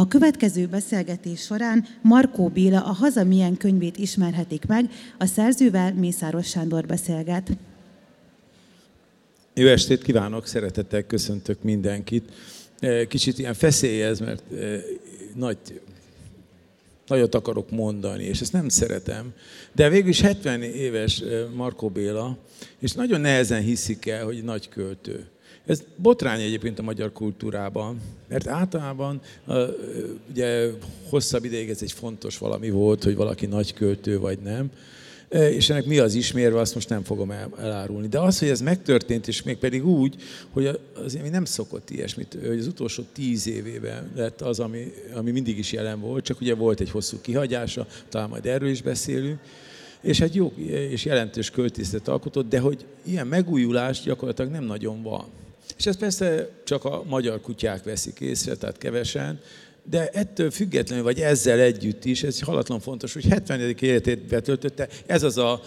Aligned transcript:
A 0.00 0.08
következő 0.08 0.66
beszélgetés 0.66 1.40
során 1.40 1.86
Markó 2.02 2.48
Béla 2.48 2.84
a 2.84 2.92
Haza 2.92 3.24
milyen 3.24 3.56
könyvét 3.56 3.96
ismerhetik 3.96 4.66
meg, 4.66 4.90
a 5.18 5.26
szerzővel 5.26 5.94
Mészáros 5.94 6.48
Sándor 6.48 6.86
beszélget. 6.86 7.50
Jó 9.54 9.66
estét 9.66 10.02
kívánok, 10.02 10.46
szeretettel 10.46 11.02
köszöntök 11.02 11.62
mindenkit. 11.62 12.32
Kicsit 13.08 13.38
ilyen 13.38 13.54
feszélyez, 13.54 14.20
mert 14.20 14.42
nagy 15.34 15.58
nagyot 17.06 17.34
akarok 17.34 17.70
mondani, 17.70 18.24
és 18.24 18.40
ezt 18.40 18.52
nem 18.52 18.68
szeretem. 18.68 19.32
De 19.72 19.88
végül 19.88 20.08
is 20.08 20.20
70 20.20 20.62
éves 20.62 21.22
Markó 21.54 21.88
Béla, 21.88 22.38
és 22.78 22.92
nagyon 22.92 23.20
nehezen 23.20 23.62
hiszik 23.62 24.06
el, 24.06 24.24
hogy 24.24 24.42
nagy 24.44 24.68
költő. 24.68 25.28
Ez 25.66 25.82
botrány 25.96 26.40
egyébként 26.40 26.78
a 26.78 26.82
magyar 26.82 27.12
kultúrában, 27.12 28.00
mert 28.28 28.46
általában 28.46 29.20
ugye 30.30 30.70
hosszabb 31.08 31.44
ideig 31.44 31.70
ez 31.70 31.82
egy 31.82 31.92
fontos 31.92 32.38
valami 32.38 32.70
volt, 32.70 33.04
hogy 33.04 33.16
valaki 33.16 33.46
nagy 33.46 33.74
költő 33.74 34.18
vagy 34.18 34.38
nem. 34.38 34.70
És 35.30 35.70
ennek 35.70 35.84
mi 35.84 35.98
az 35.98 36.14
ismérve, 36.14 36.60
azt 36.60 36.74
most 36.74 36.88
nem 36.88 37.02
fogom 37.02 37.32
elárulni. 37.58 38.08
De 38.08 38.18
az, 38.18 38.38
hogy 38.38 38.48
ez 38.48 38.60
megtörtént, 38.60 39.28
és 39.28 39.42
még 39.42 39.56
pedig 39.56 39.86
úgy, 39.86 40.14
hogy 40.50 40.80
azért 41.04 41.30
nem 41.30 41.44
szokott 41.44 41.90
ilyesmit, 41.90 42.36
hogy 42.46 42.58
az 42.58 42.66
utolsó 42.66 43.02
tíz 43.12 43.48
évében 43.48 44.10
lett 44.16 44.40
az, 44.40 44.60
ami, 44.60 44.92
ami 45.14 45.30
mindig 45.30 45.58
is 45.58 45.72
jelen 45.72 46.00
volt, 46.00 46.24
csak 46.24 46.40
ugye 46.40 46.54
volt 46.54 46.80
egy 46.80 46.90
hosszú 46.90 47.16
kihagyása, 47.20 47.86
talán 48.08 48.28
majd 48.28 48.46
erről 48.46 48.68
is 48.68 48.82
beszélünk, 48.82 49.38
és 50.00 50.20
egy 50.20 50.34
jó 50.34 50.52
és 50.66 51.04
jelentős 51.04 51.50
költészetet 51.50 52.08
alkotott, 52.08 52.48
de 52.48 52.58
hogy 52.58 52.84
ilyen 53.04 53.26
megújulás 53.26 54.02
gyakorlatilag 54.02 54.50
nem 54.50 54.64
nagyon 54.64 55.02
van. 55.02 55.24
És 55.80 55.86
ezt 55.86 55.98
persze 55.98 56.48
csak 56.64 56.84
a 56.84 57.02
magyar 57.06 57.40
kutyák 57.40 57.84
veszik 57.84 58.20
észre, 58.20 58.54
tehát 58.54 58.78
kevesen, 58.78 59.40
de 59.84 60.08
ettől 60.08 60.50
függetlenül, 60.50 61.04
vagy 61.04 61.20
ezzel 61.20 61.58
együtt 61.58 62.04
is, 62.04 62.22
ez 62.22 62.40
halatlan 62.40 62.80
fontos, 62.80 63.12
hogy 63.12 63.24
70. 63.24 63.60
életét 63.80 64.18
betöltötte. 64.18 64.88
Ez 65.06 65.22
az 65.22 65.38
a 65.38 65.60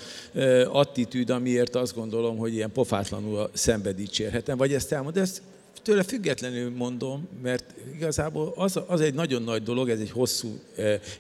attitűd, 0.71 1.29
amiért 1.29 1.75
azt 1.75 1.95
gondolom, 1.95 2.37
hogy 2.37 2.53
ilyen 2.53 2.71
pofátlanul 2.71 3.49
szembe 3.53 3.91
dicsérhetem, 3.91 4.57
vagy 4.57 4.73
ezt 4.73 4.91
elmond, 4.91 5.17
ezt 5.17 5.41
tőle 5.83 6.03
függetlenül 6.03 6.71
mondom, 6.75 7.27
mert 7.41 7.73
igazából 7.95 8.53
az, 8.55 8.79
az 8.87 9.01
egy 9.01 9.13
nagyon 9.13 9.43
nagy 9.43 9.63
dolog, 9.63 9.89
ez 9.89 9.99
egy 9.99 10.11
hosszú 10.11 10.59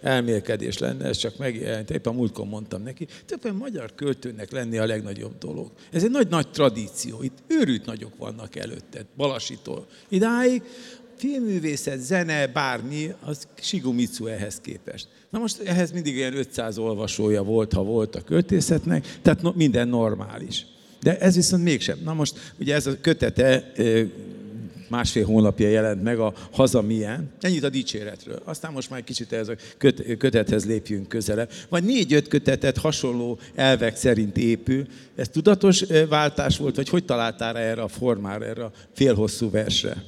elmélkedés 0.01 0.77
lenne, 0.77 1.05
ez 1.05 1.17
csak 1.17 1.37
megjelent, 1.37 1.91
éppen 1.91 2.13
múltkor 2.13 2.45
mondtam 2.45 2.83
neki, 2.83 3.07
többen 3.25 3.55
magyar 3.55 3.95
költőnek 3.95 4.51
lenni 4.51 4.77
a 4.77 4.85
legnagyobb 4.85 5.37
dolog. 5.37 5.71
Ez 5.91 6.03
egy 6.03 6.11
nagy-nagy 6.11 6.47
tradíció, 6.47 7.23
itt 7.23 7.37
őrült 7.47 7.85
nagyok 7.85 8.17
vannak 8.17 8.55
előtte, 8.55 9.05
Balasitól. 9.17 9.87
Idáig 10.09 10.61
filmművészet, 11.17 11.99
zene, 11.99 12.47
bármi, 12.47 13.13
az 13.21 13.47
Sigumitsu 13.55 14.25
ehhez 14.25 14.59
képest. 14.61 15.07
Na 15.29 15.39
most 15.39 15.59
ehhez 15.59 15.91
mindig 15.91 16.15
ilyen 16.15 16.37
500 16.37 16.77
olvasója 16.77 17.43
volt, 17.43 17.73
ha 17.73 17.83
volt 17.83 18.15
a 18.15 18.21
költészetnek, 18.21 19.19
tehát 19.21 19.55
minden 19.55 19.87
normális. 19.87 20.65
De 21.01 21.17
ez 21.17 21.35
viszont 21.35 21.63
mégsem. 21.63 21.99
Na 22.03 22.13
most 22.13 22.53
ugye 22.59 22.75
ez 22.75 22.87
a 22.87 23.01
kötete 23.01 23.71
másfél 24.89 25.25
hónapja 25.25 25.67
jelent 25.67 26.03
meg 26.03 26.19
a 26.19 26.33
Haza 26.51 26.81
milyen. 26.81 27.31
Ennyit 27.41 27.63
a 27.63 27.69
dicséretről. 27.69 28.41
Aztán 28.43 28.71
most 28.71 28.89
már 28.89 29.03
kicsit 29.03 29.31
ez 29.31 29.47
a 29.47 29.55
köt, 29.77 30.17
kötethez 30.17 30.65
lépjünk 30.65 31.07
közelebb. 31.07 31.49
Vagy 31.69 31.83
négy-öt 31.83 32.27
kötetet 32.27 32.77
hasonló 32.77 33.39
elvek 33.55 33.95
szerint 33.95 34.37
épül. 34.37 34.85
Ez 35.15 35.29
tudatos 35.29 35.83
váltás 36.09 36.57
volt, 36.57 36.75
vagy 36.75 36.89
hogy 36.89 37.05
találtál 37.05 37.57
erre 37.57 37.81
a 37.81 37.87
formára, 37.87 38.45
erre 38.45 38.63
a 38.63 38.71
félhosszú 38.93 39.49
versre? 39.49 40.03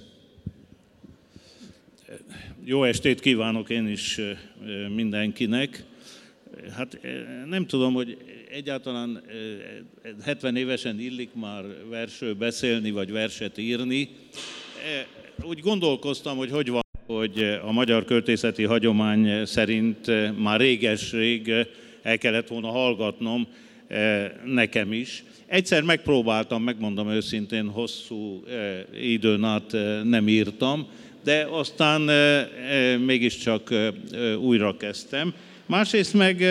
Jó 2.63 2.83
estét 2.83 3.19
kívánok 3.19 3.69
én 3.69 3.87
is 3.87 4.19
mindenkinek. 4.95 5.83
Hát 6.75 6.99
nem 7.49 7.65
tudom, 7.65 7.93
hogy 7.93 8.17
egyáltalán 8.51 9.23
70 10.23 10.55
évesen 10.55 10.99
illik 10.99 11.29
már 11.33 11.63
versről 11.89 12.33
beszélni, 12.33 12.91
vagy 12.91 13.11
verset 13.11 13.57
írni. 13.57 14.09
Úgy 15.43 15.59
gondolkoztam, 15.59 16.37
hogy 16.37 16.49
hogy 16.49 16.69
van, 16.69 16.83
hogy 17.05 17.57
a 17.65 17.71
magyar 17.71 18.05
költészeti 18.05 18.63
hagyomány 18.63 19.45
szerint 19.45 20.11
már 20.37 20.59
réges-rég 20.59 21.53
el 22.01 22.17
kellett 22.17 22.47
volna 22.47 22.67
hallgatnom 22.67 23.47
nekem 24.45 24.93
is. 24.93 25.23
Egyszer 25.47 25.81
megpróbáltam, 25.81 26.63
megmondom 26.63 27.09
őszintén, 27.09 27.67
hosszú 27.67 28.43
időn 29.01 29.43
át 29.43 29.75
nem 30.03 30.27
írtam, 30.27 30.87
de 31.23 31.47
aztán 31.49 32.01
mégiscsak 32.99 33.73
újra 34.39 34.77
kezdtem. 34.77 35.33
Másrészt 35.65 36.13
meg 36.13 36.43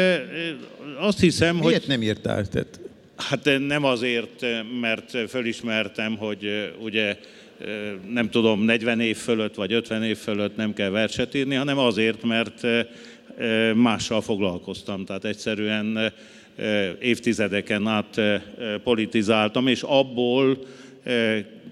azt 0.98 1.20
hiszem, 1.20 1.56
Miért 1.56 1.62
hogy... 1.62 1.72
Miért 1.72 1.86
nem 1.86 2.02
írtál? 2.02 2.48
Tehát? 2.48 2.80
Hát 3.16 3.58
nem 3.66 3.84
azért, 3.84 4.46
mert 4.80 5.28
fölismertem, 5.28 6.16
hogy 6.16 6.72
ugye 6.80 7.16
nem 8.08 8.30
tudom, 8.30 8.62
40 8.62 9.00
év 9.00 9.16
fölött 9.16 9.54
vagy 9.54 9.72
50 9.72 10.02
év 10.02 10.16
fölött 10.16 10.56
nem 10.56 10.72
kell 10.72 10.90
verset 10.90 11.34
írni, 11.34 11.54
hanem 11.54 11.78
azért, 11.78 12.22
mert 12.22 12.66
mással 13.74 14.20
foglalkoztam. 14.20 15.04
Tehát 15.04 15.24
egyszerűen 15.24 16.12
évtizedeken 17.00 17.86
át 17.86 18.20
politizáltam, 18.84 19.66
és 19.66 19.82
abból 19.82 20.58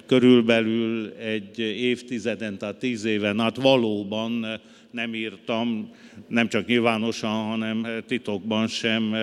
körülbelül 0.06 1.12
egy 1.18 1.58
évtizeden, 1.58 2.58
tehát 2.58 2.76
tíz 2.76 3.04
éven 3.04 3.40
át 3.40 3.56
valóban 3.56 4.60
nem 4.90 5.14
írtam, 5.14 5.90
nem 6.28 6.48
csak 6.48 6.66
nyilvánosan, 6.66 7.44
hanem 7.44 7.86
titokban 8.06 8.66
sem 8.66 9.14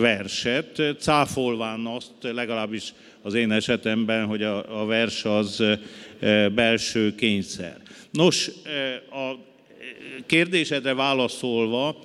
verset, 0.00 0.82
cáfolván 0.98 1.86
azt 1.86 2.12
legalábbis 2.20 2.92
az 3.22 3.34
én 3.34 3.52
esetemben, 3.52 4.26
hogy 4.26 4.42
a, 4.42 4.80
a 4.80 4.86
vers 4.86 5.24
az 5.24 5.62
belső 6.54 7.14
kényszer. 7.14 7.76
Nos, 8.10 8.50
a 9.10 9.34
kérdésedre 10.26 10.94
válaszolva, 10.94 11.96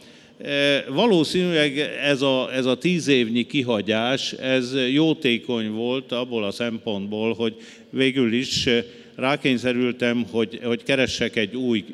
Valószínűleg 0.90 1.78
ez 2.01 2.22
a, 2.22 2.53
ez 2.53 2.66
a 2.66 2.78
tíz 2.78 3.07
évnyi 3.07 3.46
kihagyás, 3.46 4.31
ez 4.31 4.75
jótékony 4.91 5.72
volt 5.72 6.12
abból 6.12 6.44
a 6.44 6.51
szempontból, 6.51 7.34
hogy 7.34 7.56
végül 7.90 8.34
is 8.34 8.69
rákényszerültem, 9.16 10.25
hogy, 10.31 10.59
hogy 10.63 10.84
keressek 10.84 11.35
egy 11.35 11.56
új 11.56 11.85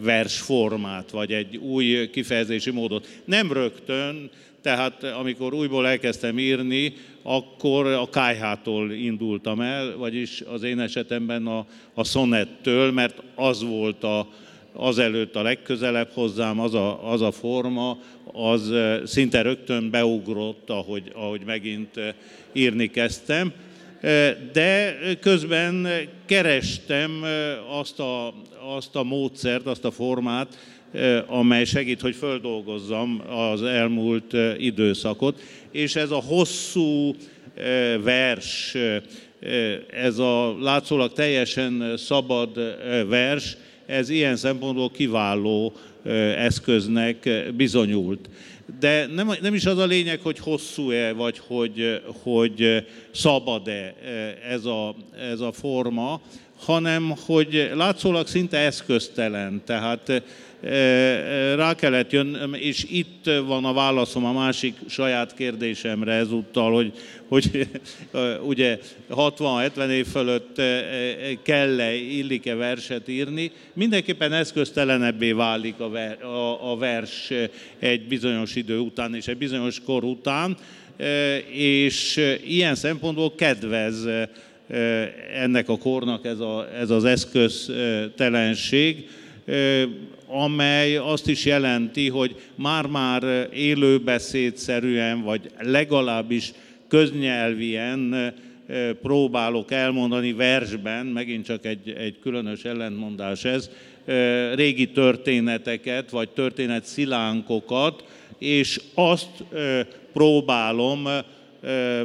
versformát, 0.00 1.10
vagy 1.10 1.32
egy 1.32 1.56
új 1.56 2.10
kifejezési 2.10 2.70
módot. 2.70 3.08
Nem 3.24 3.52
rögtön, 3.52 4.30
tehát 4.62 5.04
amikor 5.04 5.54
újból 5.54 5.86
elkezdtem 5.86 6.38
írni, 6.38 6.92
akkor 7.22 7.86
a 7.86 8.08
kájhától 8.10 8.92
indultam 8.92 9.60
el, 9.60 9.96
vagyis 9.96 10.40
az 10.40 10.62
én 10.62 10.80
esetemben 10.80 11.46
a, 11.46 11.66
a 11.94 12.04
szonettől, 12.04 12.92
mert 12.92 13.22
az 13.34 13.62
volt 13.62 14.04
a, 14.04 14.28
azelőtt 14.72 15.36
a 15.36 15.42
legközelebb 15.42 16.10
hozzám, 16.12 16.60
az 16.60 16.74
a, 16.74 17.10
az 17.10 17.20
a 17.20 17.30
forma, 17.30 17.98
az 18.32 18.72
szinte 19.04 19.42
rögtön 19.42 19.90
beugrott, 19.90 20.70
ahogy, 20.70 21.12
ahogy 21.14 21.42
megint 21.44 22.00
írni 22.52 22.86
kezdtem. 22.86 23.52
De 24.52 24.96
közben 25.20 25.88
kerestem 26.26 27.24
azt 27.80 28.00
a, 28.00 28.34
azt 28.76 28.96
a 28.96 29.02
módszert, 29.02 29.66
azt 29.66 29.84
a 29.84 29.90
formát, 29.90 30.58
amely 31.26 31.64
segít, 31.64 32.00
hogy 32.00 32.14
földolgozzam 32.14 33.22
az 33.28 33.62
elmúlt 33.62 34.36
időszakot. 34.58 35.40
És 35.70 35.96
ez 35.96 36.10
a 36.10 36.22
hosszú 36.26 37.16
vers, 38.02 38.76
ez 39.90 40.18
a 40.18 40.56
látszólag 40.60 41.12
teljesen 41.12 41.96
szabad 41.96 42.76
vers, 43.08 43.56
ez 43.86 44.08
ilyen 44.08 44.36
szempontból 44.36 44.90
kiváló 44.90 45.72
eszköznek 46.36 47.28
bizonyult. 47.56 48.28
De 48.80 49.06
nem, 49.06 49.30
nem 49.40 49.54
is 49.54 49.66
az 49.66 49.78
a 49.78 49.86
lényeg, 49.86 50.20
hogy 50.20 50.38
hosszú-e, 50.38 51.12
vagy 51.12 51.40
hogy, 51.46 52.02
hogy 52.22 52.86
szabad-e 53.10 53.94
ez 54.48 54.64
a, 54.64 54.94
ez 55.30 55.40
a 55.40 55.52
forma, 55.52 56.20
hanem 56.58 57.14
hogy 57.26 57.70
látszólag 57.74 58.26
szinte 58.26 58.58
eszköztelen. 58.58 59.62
Tehát 59.64 60.22
rá 61.56 61.74
kellett 61.74 62.12
jönni, 62.12 62.58
és 62.58 62.86
itt 62.90 63.30
van 63.46 63.64
a 63.64 63.72
válaszom 63.72 64.24
a 64.24 64.32
másik 64.32 64.74
saját 64.88 65.34
kérdésemre 65.34 66.12
ezúttal, 66.12 66.72
hogy, 66.72 66.92
hogy 67.28 67.68
ugye 68.42 68.78
60-70 69.10 69.88
év 69.88 70.06
fölött 70.06 70.60
kell-e, 71.42 71.94
illik-e 71.94 72.54
verset 72.54 73.08
írni. 73.08 73.50
Mindenképpen 73.72 74.32
eszköztelenebbé 74.32 75.32
válik 75.32 75.80
a, 75.80 75.88
ver, 75.88 76.18
a 76.60 76.76
vers 76.76 77.32
egy 77.78 78.06
bizonyos 78.06 78.54
idő 78.54 78.78
után 78.78 79.14
és 79.14 79.26
egy 79.26 79.38
bizonyos 79.38 79.80
kor 79.80 80.04
után, 80.04 80.56
és 81.52 82.20
ilyen 82.46 82.74
szempontból 82.74 83.34
kedvez 83.34 84.06
ennek 85.34 85.68
a 85.68 85.78
kornak 85.78 86.26
ez, 86.26 86.38
a, 86.38 86.68
ez 86.78 86.90
az 86.90 87.04
eszköztelenség, 87.04 89.08
amely 90.28 90.96
azt 90.96 91.28
is 91.28 91.44
jelenti, 91.44 92.08
hogy 92.08 92.36
már-már 92.54 93.48
élőbeszédszerűen, 93.52 95.22
vagy 95.22 95.50
legalábbis 95.58 96.52
köznyelvien 96.88 98.34
próbálok 99.02 99.70
elmondani 99.70 100.32
versben, 100.32 101.06
megint 101.06 101.44
csak 101.44 101.64
egy, 101.64 101.90
egy 101.90 102.18
különös 102.18 102.64
ellentmondás 102.64 103.44
ez, 103.44 103.70
régi 104.54 104.90
történeteket, 104.90 106.10
vagy 106.10 106.28
történet 106.28 106.84
szilánkokat, 106.84 108.04
és 108.38 108.80
azt 108.94 109.44
próbálom 110.12 111.08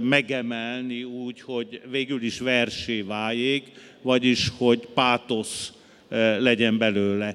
megemelni 0.02 1.04
úgy, 1.04 1.42
hogy 1.42 1.82
végül 1.92 2.24
is 2.24 2.40
versé 2.40 3.02
váljék, 3.02 3.72
vagyis 4.02 4.52
hogy 4.58 4.88
pátosz 4.94 5.74
legyen 6.40 6.78
belőle. 6.78 7.34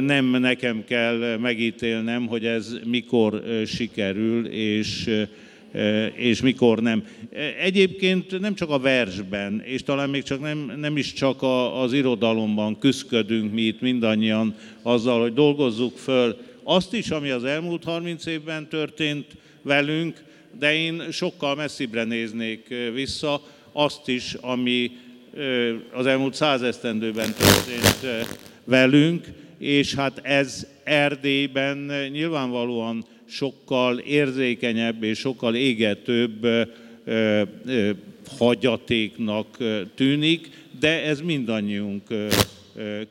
Nem 0.00 0.26
nekem 0.26 0.84
kell 0.84 1.36
megítélnem, 1.36 2.26
hogy 2.26 2.46
ez 2.46 2.78
mikor 2.84 3.42
sikerül, 3.66 4.46
és 4.46 5.10
és 6.14 6.40
mikor 6.40 6.82
nem. 6.82 7.04
Egyébként 7.58 8.40
nem 8.40 8.54
csak 8.54 8.70
a 8.70 8.78
versben, 8.78 9.62
és 9.64 9.82
talán 9.82 10.10
még 10.10 10.22
csak 10.22 10.40
nem, 10.40 10.72
nem 10.76 10.96
is 10.96 11.12
csak 11.12 11.42
a, 11.42 11.82
az 11.82 11.92
irodalomban 11.92 12.78
küzdködünk 12.78 13.52
mi 13.52 13.62
itt 13.62 13.80
mindannyian 13.80 14.54
azzal, 14.82 15.20
hogy 15.20 15.32
dolgozzuk 15.34 15.96
föl 15.96 16.36
azt 16.62 16.94
is, 16.94 17.10
ami 17.10 17.30
az 17.30 17.44
elmúlt 17.44 17.84
30 17.84 18.26
évben 18.26 18.68
történt 18.68 19.26
velünk, 19.62 20.22
de 20.58 20.74
én 20.74 21.02
sokkal 21.10 21.54
messzibbre 21.54 22.04
néznék 22.04 22.74
vissza, 22.94 23.42
azt 23.72 24.08
is, 24.08 24.36
ami 24.40 24.90
az 25.92 26.06
elmúlt 26.06 26.34
százesztendőben 26.34 27.34
történt 27.34 28.28
velünk, 28.64 29.26
és 29.62 29.94
hát 29.94 30.20
ez 30.22 30.66
Erdélyben 30.84 31.78
nyilvánvalóan 32.12 33.04
sokkal 33.24 33.98
érzékenyebb 33.98 35.02
és 35.02 35.18
sokkal 35.18 35.54
égetőbb 35.54 36.46
hagyatéknak 38.38 39.46
tűnik, 39.94 40.50
de 40.80 41.02
ez 41.02 41.20
mindannyiunk 41.20 42.02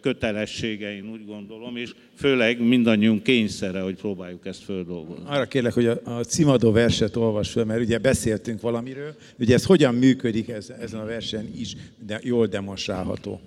kötelessége, 0.01 0.95
én 0.95 1.09
úgy 1.11 1.25
gondolom, 1.25 1.75
és 1.75 1.93
főleg 2.15 2.61
mindannyiunk 2.61 3.23
kényszere, 3.23 3.81
hogy 3.81 3.95
próbáljuk 3.95 4.45
ezt 4.45 4.63
földolgozni. 4.63 5.23
Arra 5.27 5.45
kérlek, 5.45 5.73
hogy 5.73 5.85
a, 5.85 5.99
a 6.03 6.23
címadó 6.23 6.71
verset 6.71 7.15
olvas 7.15 7.51
fel, 7.51 7.65
mert 7.65 7.81
ugye 7.81 7.97
beszéltünk 7.97 8.61
valamiről, 8.61 9.15
ugye 9.39 9.53
ez 9.53 9.65
hogyan 9.65 9.95
működik 9.95 10.49
ez, 10.49 10.69
ezen 10.81 10.99
a 10.99 11.05
versen 11.05 11.51
is, 11.57 11.75
de 12.05 12.19
jól 12.23 12.47
demonstrálható. 12.47 13.41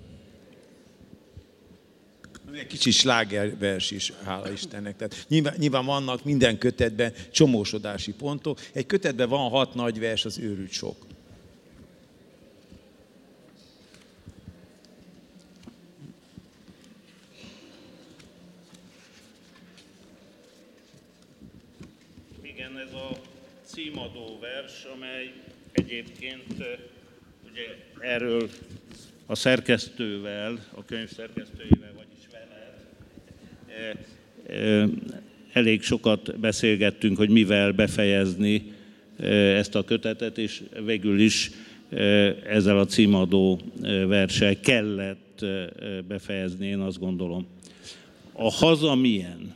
Egy 2.59 2.67
kicsi 2.67 2.91
slágervers 2.91 3.91
is, 3.91 4.11
hála 4.23 4.51
Istennek. 4.51 4.95
Tehát 4.95 5.25
nyilván, 5.27 5.55
nyilván 5.57 5.85
vannak 5.85 6.23
minden 6.23 6.57
kötetben 6.57 7.13
csomósodási 7.31 8.13
pontok. 8.13 8.59
Egy 8.73 8.85
kötetben 8.85 9.29
van 9.29 9.49
hat 9.49 9.73
nagy 9.73 9.99
vers, 9.99 10.25
az 10.25 10.37
őrült 10.37 10.71
sok. 10.71 11.05
Igen, 22.41 22.77
ez 22.77 22.93
a 22.93 23.09
címadó 23.65 24.39
vers, 24.39 24.83
amely 24.95 25.33
egyébként 25.71 26.53
ugye 27.51 27.63
erről 27.99 28.49
a 29.25 29.35
szerkesztővel, 29.35 30.65
a 30.71 30.85
könyv 30.85 31.09
szerkesztőjével, 31.09 31.93
vele 31.93 32.14
elég 35.53 35.81
sokat 35.81 36.39
beszélgettünk, 36.39 37.17
hogy 37.17 37.29
mivel 37.29 37.71
befejezni 37.71 38.73
ezt 39.55 39.75
a 39.75 39.83
kötetet, 39.83 40.37
és 40.37 40.63
végül 40.85 41.19
is 41.19 41.51
ezzel 42.47 42.79
a 42.79 42.85
címadó 42.85 43.59
verse 44.07 44.59
kellett 44.59 45.45
befejezni, 46.07 46.67
én 46.67 46.79
azt 46.79 46.99
gondolom. 46.99 47.47
A 48.31 48.51
haza 48.51 48.95
milyen? 48.95 49.53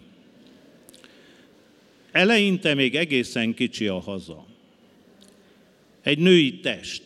Eleinte 2.12 2.74
még 2.74 2.96
egészen 2.96 3.54
kicsi 3.54 3.88
a 3.88 4.00
haza. 4.00 4.46
Egy 6.02 6.18
női 6.18 6.60
test, 6.60 7.04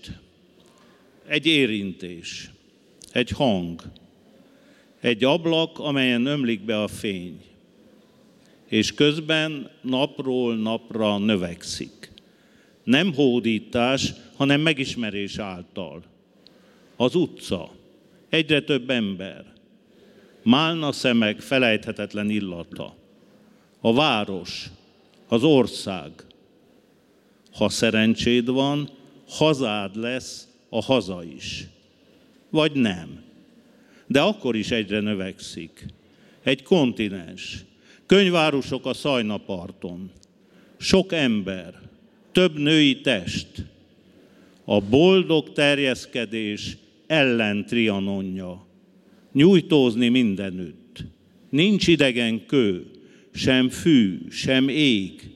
egy 1.27 1.45
érintés, 1.45 2.49
egy 3.11 3.29
hang, 3.29 3.81
egy 5.03 5.23
ablak, 5.23 5.79
amelyen 5.79 6.25
ömlik 6.25 6.61
be 6.61 6.81
a 6.81 6.87
fény, 6.87 7.41
és 8.67 8.93
közben 8.93 9.69
napról 9.81 10.55
napra 10.55 11.17
növekszik. 11.17 12.11
Nem 12.83 13.13
hódítás, 13.13 14.13
hanem 14.35 14.61
megismerés 14.61 15.37
által. 15.37 16.03
Az 16.95 17.15
utca, 17.15 17.71
egyre 18.29 18.61
több 18.61 18.89
ember, 18.89 19.45
málna 20.43 20.91
szemek 20.91 21.39
felejthetetlen 21.39 22.29
illata. 22.29 22.95
A 23.81 23.93
város, 23.93 24.69
az 25.27 25.43
ország. 25.43 26.11
Ha 27.53 27.69
szerencséd 27.69 28.49
van, 28.49 28.89
hazád 29.27 29.95
lesz 29.95 30.47
a 30.69 30.81
haza 30.81 31.23
is 31.23 31.67
vagy 32.53 32.71
nem. 32.71 33.23
De 34.13 34.21
akkor 34.21 34.55
is 34.55 34.71
egyre 34.71 34.99
növekszik. 34.99 35.85
Egy 36.43 36.63
kontinens, 36.63 37.57
könyvárusok 38.05 38.85
a 38.85 38.93
szajnaparton, 38.93 40.11
sok 40.77 41.13
ember, 41.13 41.81
több 42.31 42.57
női 42.57 43.01
test, 43.01 43.47
a 44.65 44.81
boldog 44.81 45.51
terjeszkedés 45.51 46.77
ellen 47.07 47.65
trianonja, 47.65 48.65
nyújtózni 49.31 50.09
mindenütt. 50.09 51.03
Nincs 51.49 51.87
idegen 51.87 52.45
kő, 52.45 52.85
sem 53.33 53.69
fű, 53.69 54.19
sem 54.29 54.69
ég, 54.69 55.33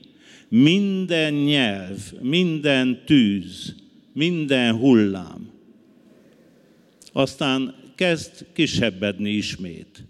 minden 0.48 1.34
nyelv, 1.34 2.12
minden 2.20 3.02
tűz, 3.06 3.74
minden 4.12 4.74
hullám. 4.74 5.50
Aztán 7.12 7.77
kezd 7.98 8.46
kisebbedni 8.52 9.30
ismét. 9.30 10.04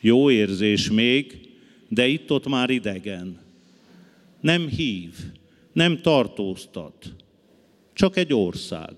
Jó 0.00 0.30
érzés 0.30 0.90
még, 0.90 1.48
de 1.88 2.06
itt-ott 2.06 2.48
már 2.48 2.70
idegen. 2.70 3.40
Nem 4.40 4.68
hív, 4.68 5.14
nem 5.72 6.00
tartóztat, 6.00 7.14
csak 7.92 8.16
egy 8.16 8.34
ország. 8.34 8.94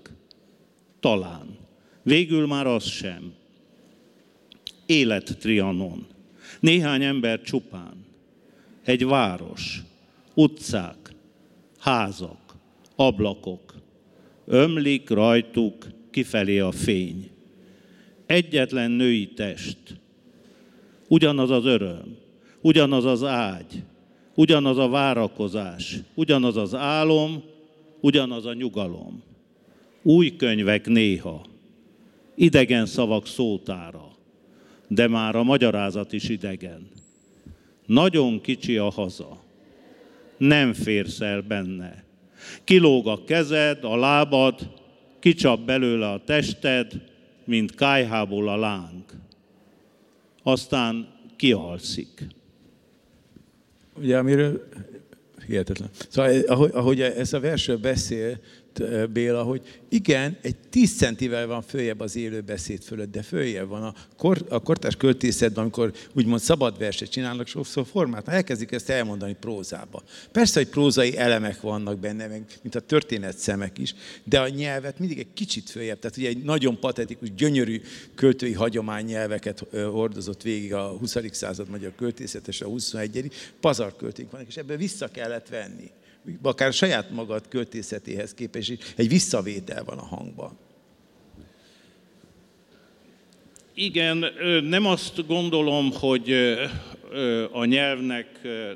Talán. 0.99 1.57
Végül 2.03 2.47
már 2.47 2.67
az 2.67 2.83
sem. 2.83 3.33
Élet 4.85 5.37
Trianon. 5.39 6.07
Néhány 6.59 7.03
ember 7.03 7.41
csupán. 7.41 8.05
Egy 8.83 9.05
város. 9.05 9.81
Utcák. 10.33 11.13
Házak. 11.77 12.55
Ablakok. 12.95 13.75
Ömlik 14.45 15.09
rajtuk 15.09 15.87
kifelé 16.11 16.59
a 16.59 16.71
fény. 16.71 17.33
Egyetlen 18.25 18.91
női 18.91 19.27
test, 19.27 19.77
ugyanaz 21.07 21.51
az 21.51 21.65
öröm, 21.65 22.17
ugyanaz 22.61 23.05
az 23.05 23.23
ágy, 23.23 23.83
ugyanaz 24.35 24.77
a 24.77 24.89
várakozás, 24.89 25.97
ugyanaz 26.13 26.57
az 26.57 26.75
álom, 26.75 27.43
ugyanaz 27.99 28.45
a 28.45 28.53
nyugalom. 28.53 29.23
Új 30.01 30.35
könyvek 30.35 30.87
néha, 30.87 31.45
idegen 32.35 32.85
szavak 32.85 33.27
szótára, 33.27 34.11
de 34.87 35.07
már 35.07 35.35
a 35.35 35.43
magyarázat 35.43 36.13
is 36.13 36.29
idegen. 36.29 36.89
Nagyon 37.85 38.41
kicsi 38.41 38.77
a 38.77 38.89
haza, 38.89 39.43
nem 40.37 40.73
férsz 40.73 41.21
el 41.21 41.41
benne. 41.41 42.03
Kilóg 42.63 43.07
a 43.07 43.23
kezed, 43.23 43.83
a 43.83 43.95
lábad, 43.95 44.69
kicsap 45.19 45.59
belőle 45.59 46.09
a 46.09 46.23
tested, 46.23 47.13
mint 47.45 47.75
kájhából 47.75 48.49
a 48.49 48.55
láng. 48.55 49.03
Aztán 50.43 51.07
kialszik. 51.35 52.27
Ugye, 53.97 54.17
amiről 54.17 54.67
hihetetlen. 55.47 55.89
Szóval, 56.09 56.39
ahogy, 56.39 56.71
ahogy 56.73 57.01
ez 57.01 57.33
a 57.33 57.39
versről 57.39 57.77
beszél, 57.77 58.39
Béla, 59.13 59.43
hogy 59.43 59.79
igen, 59.89 60.37
egy 60.41 60.55
10 60.69 60.97
centivel 60.97 61.47
van 61.47 61.61
följebb 61.61 61.99
az 61.99 62.15
élő 62.15 62.41
beszéd 62.41 62.83
fölött, 62.83 63.11
de 63.11 63.21
följebb 63.21 63.67
van 63.67 63.83
a, 63.83 63.93
kor, 64.17 64.45
a 64.49 64.59
kortás 64.59 64.95
költészetben, 64.95 65.63
amikor 65.63 65.93
úgymond 66.13 66.41
szabad 66.41 66.77
verset 66.77 67.09
csinálnak, 67.09 67.47
sokszor 67.47 67.85
formát, 67.85 68.27
elkezdik 68.27 68.71
ezt 68.71 68.89
elmondani 68.89 69.35
prózába. 69.39 70.03
Persze, 70.31 70.59
hogy 70.59 70.69
prózai 70.69 71.17
elemek 71.17 71.61
vannak 71.61 71.99
benne, 71.99 72.27
meg, 72.27 72.45
mint 72.61 72.75
a 72.75 72.79
történet 72.79 73.37
szemek 73.37 73.77
is, 73.77 73.95
de 74.23 74.39
a 74.39 74.47
nyelvet 74.47 74.99
mindig 74.99 75.19
egy 75.19 75.33
kicsit 75.33 75.69
följebb. 75.69 75.99
Tehát 75.99 76.17
ugye 76.17 76.27
egy 76.27 76.43
nagyon 76.43 76.79
patetikus, 76.79 77.33
gyönyörű 77.33 77.81
költői 78.15 78.53
hagyomány 78.53 79.05
nyelveket 79.05 79.65
hordozott 79.71 80.41
végig 80.41 80.73
a 80.73 80.87
20. 80.87 81.15
század 81.31 81.69
magyar 81.69 81.91
költészet 81.95 82.47
és 82.47 82.61
a 82.61 82.67
21. 82.67 83.31
pazar 83.59 83.95
költőink 83.95 84.31
vannak, 84.31 84.47
és 84.47 84.57
ebből 84.57 84.77
vissza 84.77 85.07
kellett 85.07 85.49
venni 85.49 85.91
akár 86.41 86.73
saját 86.73 87.09
magad 87.09 87.47
költészetéhez 87.47 88.33
képest 88.33 88.93
egy 88.95 89.07
visszavétel 89.07 89.83
van 89.83 89.97
a 89.97 90.05
hangban. 90.05 90.57
Igen, 93.73 94.25
nem 94.63 94.85
azt 94.85 95.27
gondolom, 95.27 95.91
hogy 95.93 96.31
a 97.51 97.65
nyelvnek 97.65 98.27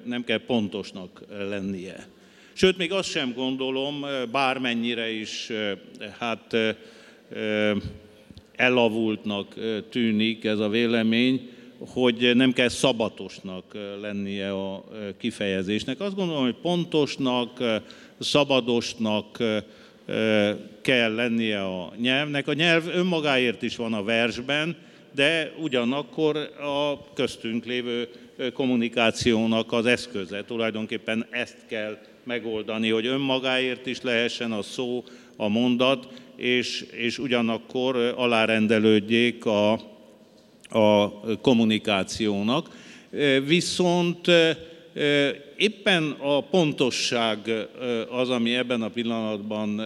nem 0.04 0.24
kell 0.24 0.46
pontosnak 0.46 1.22
lennie. 1.30 2.08
Sőt, 2.54 2.78
még 2.78 2.92
azt 2.92 3.10
sem 3.10 3.34
gondolom, 3.34 4.06
bármennyire 4.32 5.12
is 5.12 5.52
hát 6.20 6.56
elavultnak 8.56 9.56
tűnik 9.90 10.44
ez 10.46 10.60
a 10.60 10.70
vélemény, 10.70 11.50
hogy 11.80 12.36
nem 12.36 12.54
kell 12.54 12.68
szabatosnak 12.68 13.78
lennie 14.02 14.52
a 14.52 14.84
kifejezésnek. 15.18 16.00
Azt 16.00 16.16
gondolom, 16.16 16.44
hogy 16.44 16.56
pontosnak, 16.62 17.64
szabadosnak 18.20 19.38
kell 20.82 21.14
lennie 21.16 21.64
a 21.64 21.94
nyelvnek. 21.98 22.48
A 22.48 22.54
nyelv 22.54 22.88
önmagáért 22.88 23.62
is 23.62 23.76
van 23.76 23.94
a 23.94 24.04
versben, 24.04 24.76
de 25.16 25.52
ugyanakkor 25.60 26.38
a 26.62 27.14
köztünk 27.14 27.66
lévő 27.66 28.08
kommunikációnak 28.54 29.72
az 29.72 29.86
eszköze. 29.86 30.44
Tulajdonképpen 30.44 31.26
ezt 31.30 31.58
kell 31.68 31.98
megoldani, 32.24 32.90
hogy 32.90 33.06
önmagáért 33.06 33.86
is 33.86 34.02
lehessen 34.02 34.52
a 34.52 34.62
szó, 34.62 35.04
a 35.36 35.48
mondat, 35.48 36.08
és, 36.36 36.86
és 36.92 37.20
ugyanakkor 37.20 38.14
alárendelődjék 38.16 39.46
a, 39.46 39.80
a 40.70 41.10
kommunikációnak. 41.42 42.70
Viszont 43.46 44.28
éppen 45.58 46.16
a 46.20 46.42
pontosság 46.42 47.68
az, 48.10 48.30
ami 48.30 48.56
ebben 48.56 48.82
a 48.82 48.90
pillanatban 48.90 49.80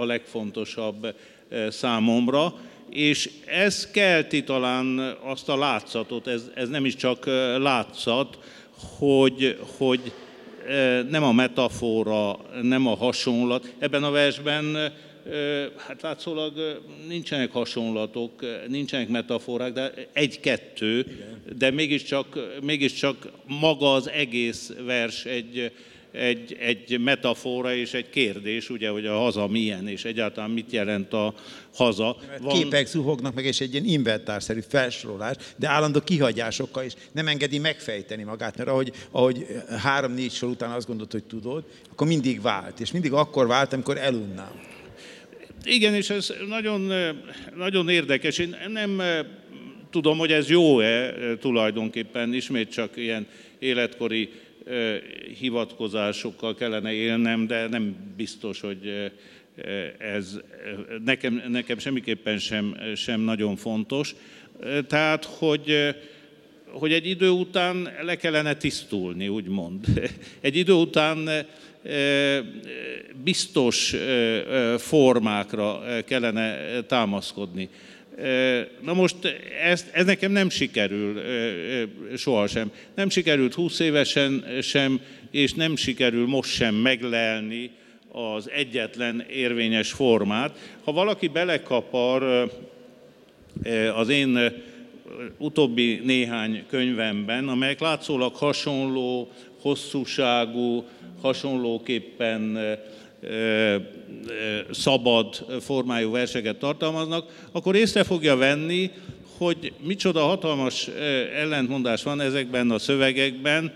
a 0.00 0.04
legfontosabb 0.04 1.14
számomra, 1.68 2.54
és 2.90 3.30
ez 3.46 3.90
kelti 3.90 4.44
talán 4.44 5.16
azt 5.24 5.48
a 5.48 5.56
látszatot, 5.56 6.26
ez, 6.26 6.50
ez 6.54 6.68
nem 6.68 6.84
is 6.84 6.94
csak 6.94 7.26
látszat, 7.58 8.38
hogy, 8.98 9.58
hogy 9.76 10.12
nem 11.10 11.22
a 11.22 11.32
metafora, 11.32 12.38
nem 12.62 12.86
a 12.86 12.96
hasonlat. 12.96 13.72
Ebben 13.78 14.04
a 14.04 14.10
versben 14.10 14.92
hát 15.76 16.02
látszólag 16.02 16.82
nincsenek 17.08 17.52
hasonlatok, 17.52 18.44
nincsenek 18.68 19.08
metaforák, 19.08 19.72
de 19.72 19.92
egy-kettő, 20.12 21.06
de 21.58 21.70
mégiscsak, 21.70 22.58
mégiscsak 22.62 23.28
maga 23.46 23.94
az 23.94 24.10
egész 24.10 24.72
vers 24.84 25.24
egy, 25.24 25.72
egy, 26.12 26.56
egy 26.60 27.00
metafora 27.00 27.74
és 27.74 27.94
egy 27.94 28.10
kérdés, 28.10 28.70
ugye, 28.70 28.88
hogy 28.88 29.06
a 29.06 29.18
haza 29.18 29.46
milyen, 29.46 29.88
és 29.88 30.04
egyáltalán 30.04 30.50
mit 30.50 30.72
jelent 30.72 31.12
a 31.12 31.34
haza. 31.74 32.16
Van... 32.40 32.54
Képek 32.54 32.86
zuhognak 32.86 33.34
meg, 33.34 33.44
és 33.44 33.60
egy 33.60 33.72
ilyen 33.72 33.84
inventárszerű 33.84 34.60
felsorolás, 34.68 35.36
de 35.56 35.68
állandó 35.68 36.00
kihagyásokkal 36.00 36.84
is 36.84 36.92
nem 37.12 37.28
engedi 37.28 37.58
megfejteni 37.58 38.22
magát, 38.22 38.56
mert 38.56 38.68
ahogy, 38.68 38.92
ahogy 39.10 39.46
három-négy 39.82 40.32
sor 40.32 40.48
után 40.48 40.70
azt 40.70 40.86
gondolt, 40.86 41.12
hogy 41.12 41.24
tudod, 41.24 41.64
akkor 41.90 42.06
mindig 42.06 42.42
vált, 42.42 42.80
és 42.80 42.92
mindig 42.92 43.12
akkor 43.12 43.46
vált, 43.46 43.72
amikor 43.72 43.98
elunnám. 43.98 44.74
Igen, 45.68 45.94
és 45.94 46.10
ez 46.10 46.32
nagyon, 46.48 46.92
nagyon 47.56 47.88
érdekes. 47.88 48.38
Én 48.38 48.56
nem 48.68 49.02
tudom, 49.90 50.18
hogy 50.18 50.32
ez 50.32 50.50
jó-e 50.50 51.14
tulajdonképpen, 51.40 52.34
ismét 52.34 52.70
csak 52.70 52.96
ilyen 52.96 53.26
életkori 53.58 54.30
hivatkozásokkal 55.38 56.54
kellene 56.54 56.92
élnem, 56.92 57.46
de 57.46 57.68
nem 57.68 57.96
biztos, 58.16 58.60
hogy 58.60 59.12
ez 59.98 60.40
nekem, 61.04 61.42
nekem 61.48 61.78
semmiképpen 61.78 62.38
sem, 62.38 62.76
sem 62.96 63.20
nagyon 63.20 63.56
fontos. 63.56 64.14
Tehát, 64.86 65.24
hogy, 65.24 65.94
hogy 66.66 66.92
egy 66.92 67.06
idő 67.06 67.28
után 67.28 67.88
le 68.02 68.16
kellene 68.16 68.54
tisztulni, 68.54 69.28
úgymond. 69.28 69.86
Egy 70.40 70.56
idő 70.56 70.72
után 70.72 71.46
biztos 73.24 73.94
formákra 74.78 75.82
kellene 76.04 76.80
támaszkodni. 76.80 77.68
Na 78.82 78.92
most 78.92 79.16
ez, 79.62 79.86
ez 79.92 80.04
nekem 80.04 80.32
nem 80.32 80.50
sikerül 80.50 81.20
sohasem. 82.16 82.70
Nem 82.94 83.08
sikerült 83.08 83.54
20 83.54 83.78
évesen 83.78 84.44
sem, 84.62 85.00
és 85.30 85.54
nem 85.54 85.76
sikerül 85.76 86.26
most 86.26 86.50
sem 86.50 86.74
meglelni 86.74 87.70
az 88.12 88.50
egyetlen 88.50 89.24
érvényes 89.30 89.92
formát. 89.92 90.58
Ha 90.84 90.92
valaki 90.92 91.28
belekapar 91.28 92.50
az 93.94 94.08
én 94.08 94.38
utóbbi 95.38 96.00
néhány 96.04 96.64
könyvemben, 96.68 97.48
amelyek 97.48 97.80
látszólag 97.80 98.34
hasonló, 98.34 99.30
hosszúságú, 99.60 100.84
hasonlóképpen 101.20 102.58
szabad 104.70 105.46
formájú 105.60 106.10
verseket 106.10 106.56
tartalmaznak, 106.56 107.48
akkor 107.52 107.76
észre 107.76 108.04
fogja 108.04 108.36
venni, 108.36 108.90
hogy 109.38 109.72
micsoda 109.82 110.20
hatalmas 110.20 110.88
ellentmondás 111.34 112.02
van 112.02 112.20
ezekben 112.20 112.70
a 112.70 112.78
szövegekben, 112.78 113.72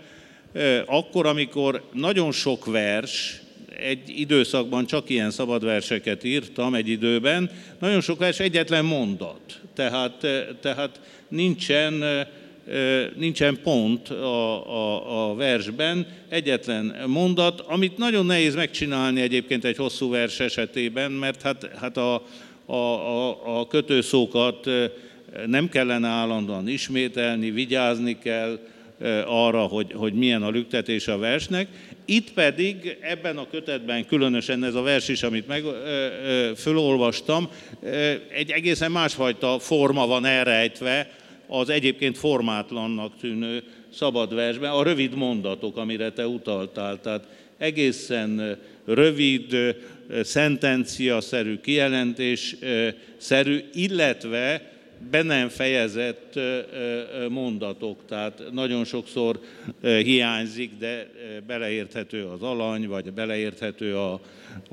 akkor, 0.85 1.25
amikor 1.25 1.83
nagyon 1.93 2.31
sok 2.31 2.65
vers, 2.65 3.41
egy 3.79 4.19
időszakban 4.19 4.85
csak 4.85 5.09
ilyen 5.09 5.31
szabad 5.31 5.63
verseket 5.63 6.23
írtam 6.23 6.73
egy 6.73 6.87
időben, 6.87 7.51
nagyon 7.79 8.01
sok 8.01 8.19
vers 8.19 8.39
egyetlen 8.39 8.85
mondat. 8.85 9.39
Tehát, 9.73 10.27
tehát 10.61 10.99
nincsen 11.27 12.03
nincsen 13.15 13.59
pont 13.63 14.09
a, 14.09 14.67
a, 14.69 15.29
a 15.29 15.35
versben, 15.35 16.07
egyetlen 16.29 16.95
mondat, 17.07 17.59
amit 17.59 17.97
nagyon 17.97 18.25
nehéz 18.25 18.55
megcsinálni 18.55 19.21
egyébként 19.21 19.65
egy 19.65 19.77
hosszú 19.77 20.09
vers 20.09 20.39
esetében, 20.39 21.11
mert 21.11 21.41
hát, 21.41 21.69
hát 21.79 21.97
a, 21.97 22.23
a, 22.65 22.75
a, 22.75 23.59
a 23.59 23.67
kötőszókat 23.67 24.69
nem 25.45 25.69
kellene 25.69 26.07
állandóan 26.07 26.67
ismételni, 26.67 27.51
vigyázni 27.51 28.17
kell 28.19 28.59
arra, 29.25 29.61
hogy, 29.61 29.93
hogy 29.93 30.13
milyen 30.13 30.43
a 30.43 30.49
lüktetés 30.49 31.07
a 31.07 31.17
versnek. 31.17 31.67
Itt 32.05 32.33
pedig 32.33 32.97
ebben 33.01 33.37
a 33.37 33.47
kötetben, 33.51 34.05
különösen 34.05 34.63
ez 34.63 34.75
a 34.75 34.81
vers 34.81 35.07
is, 35.07 35.23
amit 35.23 35.47
meg 35.47 35.63
fölolvastam, 36.55 37.49
egy 38.33 38.51
egészen 38.51 38.91
másfajta 38.91 39.59
forma 39.59 40.07
van 40.07 40.25
elrejtve, 40.25 41.09
az 41.51 41.69
egyébként 41.69 42.17
formátlannak 42.17 43.17
tűnő 43.19 43.63
szabad 43.89 44.33
versben, 44.33 44.71
a 44.71 44.83
rövid 44.83 45.15
mondatok, 45.15 45.77
amire 45.77 46.11
te 46.11 46.27
utaltál. 46.27 47.01
Tehát 47.01 47.27
egészen 47.57 48.57
rövid, 48.85 49.75
szentencia-szerű 50.23 51.59
kijelentés-szerű, 51.59 53.63
illetve 53.73 54.71
be 55.11 55.21
nem 55.21 55.49
fejezett 55.49 56.39
mondatok, 57.29 57.99
tehát 58.07 58.43
nagyon 58.51 58.85
sokszor 58.85 59.39
hiányzik, 59.81 60.71
de 60.79 61.09
beleérthető 61.47 62.25
az 62.25 62.41
alany, 62.41 62.87
vagy 62.87 63.13
beleérthető 63.13 63.97
a, 63.97 64.21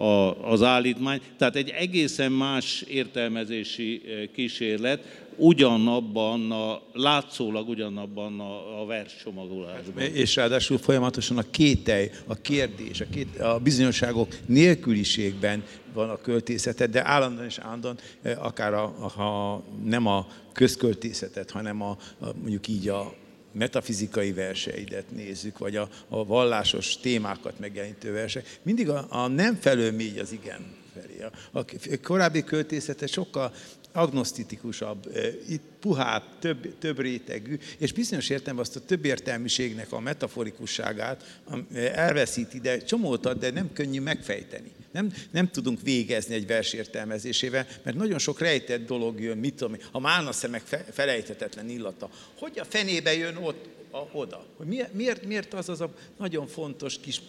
a, 0.02 0.50
az 0.50 0.62
állítmány. 0.62 1.20
Tehát 1.36 1.56
egy 1.56 1.72
egészen 1.78 2.32
más 2.32 2.84
értelmezési 2.88 4.02
kísérlet, 4.34 5.26
ugyanabban, 5.38 6.50
a, 6.50 6.82
látszólag 6.92 7.68
ugyanabban 7.68 8.40
a, 8.40 8.80
a 8.80 8.86
verscsomagolásban. 8.86 10.02
És 10.02 10.36
ráadásul 10.36 10.78
folyamatosan 10.78 11.38
a 11.38 11.50
kételj, 11.50 12.10
a 12.26 12.34
kérdés, 12.34 13.00
a, 13.00 13.04
két, 13.10 13.40
a 13.40 13.58
bizonyosságok 13.58 14.28
nélküliségben 14.46 15.64
van 15.92 16.10
a 16.10 16.16
költészetet, 16.16 16.90
de 16.90 17.06
állandóan 17.06 17.46
és 17.46 17.58
állandóan, 17.58 17.98
eh, 18.22 18.44
akár 18.44 18.74
a, 18.74 18.86
ha 18.86 19.62
nem 19.84 20.06
a 20.06 20.26
közköltészetet, 20.52 21.50
hanem 21.50 21.82
a, 21.82 21.96
a, 22.20 22.26
mondjuk 22.40 22.68
így 22.68 22.88
a 22.88 23.14
metafizikai 23.52 24.32
verseidet 24.32 25.10
nézzük, 25.10 25.58
vagy 25.58 25.76
a, 25.76 25.88
a 26.08 26.24
vallásos 26.24 26.96
témákat 26.96 27.58
megjelenítő 27.58 28.12
versek, 28.12 28.58
mindig 28.62 28.88
a, 28.88 29.06
a 29.08 29.26
nem 29.26 29.54
felől 29.54 29.92
mégy 29.92 30.18
az 30.18 30.32
igen 30.32 30.76
felé. 30.94 31.30
A 31.52 31.64
korábbi 32.02 32.44
költészete 32.44 33.06
sokkal 33.06 33.52
agnosztitikusabb, 33.92 35.10
itt 35.48 35.62
puhább, 35.80 36.22
több, 36.38 36.78
több 36.78 37.00
rétegű, 37.00 37.58
és 37.78 37.92
bizonyos 37.92 38.28
értem 38.28 38.58
azt 38.58 38.76
a 38.76 38.80
több 38.80 39.04
értelmiségnek 39.04 39.92
a 39.92 40.00
metaforikusságát 40.00 41.40
elveszíti, 41.74 42.60
de 42.60 42.78
csomót 42.78 43.26
ad, 43.26 43.38
de 43.38 43.50
nem 43.50 43.72
könnyű 43.72 44.00
megfejteni. 44.00 44.72
Nem, 44.90 45.12
nem 45.30 45.48
tudunk 45.48 45.80
végezni 45.82 46.34
egy 46.34 46.46
vers 46.46 46.72
értelmezésével, 46.72 47.66
mert 47.82 47.96
nagyon 47.96 48.18
sok 48.18 48.40
rejtett 48.40 48.86
dolog 48.86 49.20
jön, 49.20 49.38
mit 49.38 49.54
tudom, 49.54 49.76
a 49.92 50.00
málna 50.00 50.32
szemek 50.32 50.62
felejthetetlen 50.92 51.68
illata. 51.68 52.10
Hogy 52.38 52.58
a 52.58 52.64
fenébe 52.64 53.14
jön 53.14 53.36
ott, 53.36 53.66
a, 53.90 53.98
oda? 54.12 54.46
Hogy 54.56 54.66
miért, 54.66 54.94
miért, 54.94 55.26
miért 55.26 55.54
az 55.54 55.68
az 55.68 55.80
a 55.80 55.94
nagyon 56.18 56.46
fontos 56.46 56.98
kis 57.00 57.20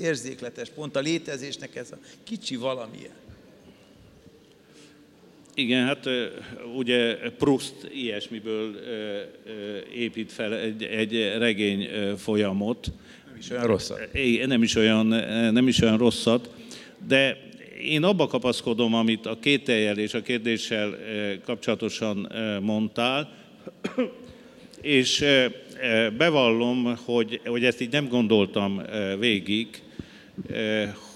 érzékletes 0.00 0.68
pont 0.68 0.96
a 0.96 1.00
létezésnek 1.00 1.76
ez 1.76 1.90
a 1.90 1.98
kicsi 2.24 2.56
valamilyen? 2.56 3.23
Igen, 5.56 5.84
hát 5.84 6.08
ugye 6.76 7.16
Proust 7.38 7.74
ilyesmiből 7.94 8.74
épít 9.94 10.32
fel 10.32 10.54
egy, 10.58 10.82
egy 10.82 11.32
regény 11.38 11.88
folyamot. 12.16 12.92
Nem 13.26 13.36
is 13.38 13.50
olyan 13.50 13.66
rosszat. 13.66 14.08
Nem 14.46 14.62
is 14.62 14.74
olyan, 14.74 15.06
nem 15.52 15.68
is 15.68 15.80
olyan 15.80 15.98
rosszat, 15.98 16.50
de 17.08 17.36
én 17.84 18.02
abba 18.02 18.26
kapaszkodom, 18.26 18.94
amit 18.94 19.26
a 19.26 19.38
kételjel 19.40 19.98
és 19.98 20.14
a 20.14 20.22
kérdéssel 20.22 20.98
kapcsolatosan 21.44 22.32
mondtál, 22.62 23.32
és 24.80 25.24
bevallom, 26.16 26.96
hogy, 27.04 27.40
hogy 27.44 27.64
ezt 27.64 27.80
így 27.80 27.92
nem 27.92 28.08
gondoltam 28.08 28.82
végig, 29.18 29.82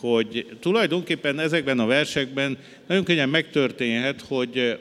hogy 0.00 0.46
tulajdonképpen 0.60 1.38
ezekben 1.38 1.78
a 1.78 1.86
versekben 1.86 2.58
nagyon 2.86 3.04
könnyen 3.04 3.28
megtörténhet, 3.28 4.20
hogy, 4.20 4.78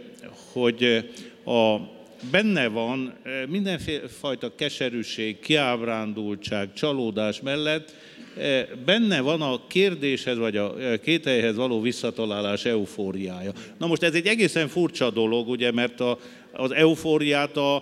hogy 0.52 1.10
a, 1.46 1.76
benne 2.32 2.68
van 2.68 3.14
mindenfajta 3.48 4.56
keserűség, 4.56 5.40
kiábrándultság, 5.40 6.74
csalódás 6.74 7.42
mellett, 7.42 7.94
benne 8.86 9.22
van 9.22 9.42
a 9.42 9.68
kérdéshez 9.68 10.38
vagy 10.38 10.58
a 10.58 10.76
kételjhez 11.04 11.56
való 11.56 11.82
visszatalálás 11.82 12.66
eufóriája. 12.66 13.52
Na 13.78 13.88
most 13.88 14.04
ez 14.04 14.14
egy 14.14 14.28
egészen 14.28 14.68
furcsa 14.68 15.10
dolog, 15.10 15.48
ugye, 15.48 15.72
mert 15.72 16.00
a, 16.00 16.20
az 16.52 16.72
eufóriát 16.72 17.58
a, 17.58 17.76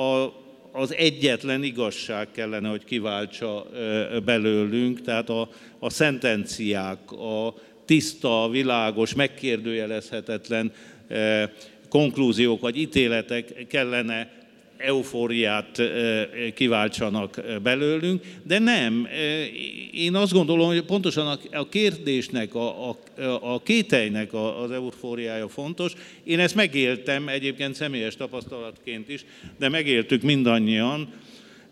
a 0.00 0.32
az 0.78 0.94
egyetlen 0.94 1.62
igazság 1.62 2.30
kellene, 2.30 2.68
hogy 2.68 2.84
kiváltsa 2.84 3.66
belőlünk, 4.24 5.00
tehát 5.00 5.28
a, 5.28 5.48
a 5.78 5.90
szentenciák, 5.90 7.12
a 7.12 7.54
tiszta, 7.84 8.48
világos, 8.50 9.14
megkérdőjelezhetetlen 9.14 10.72
konklúziók 11.88 12.60
vagy 12.60 12.76
ítéletek 12.76 13.66
kellene 13.68 14.30
eufóriát 14.78 15.82
kiváltsanak 16.54 17.42
belőlünk, 17.62 18.22
de 18.42 18.58
nem. 18.58 19.08
Én 19.92 20.14
azt 20.14 20.32
gondolom, 20.32 20.66
hogy 20.66 20.82
pontosan 20.82 21.38
a 21.52 21.68
kérdésnek, 21.68 22.54
a, 22.54 22.88
a, 22.88 22.96
a 23.40 23.62
kételynek 23.62 24.34
az 24.34 24.70
eufóriája 24.70 25.48
fontos. 25.48 25.92
Én 26.24 26.38
ezt 26.38 26.54
megéltem 26.54 27.28
egyébként 27.28 27.74
személyes 27.74 28.16
tapasztalatként 28.16 29.08
is, 29.08 29.24
de 29.58 29.68
megéltük 29.68 30.22
mindannyian. 30.22 31.08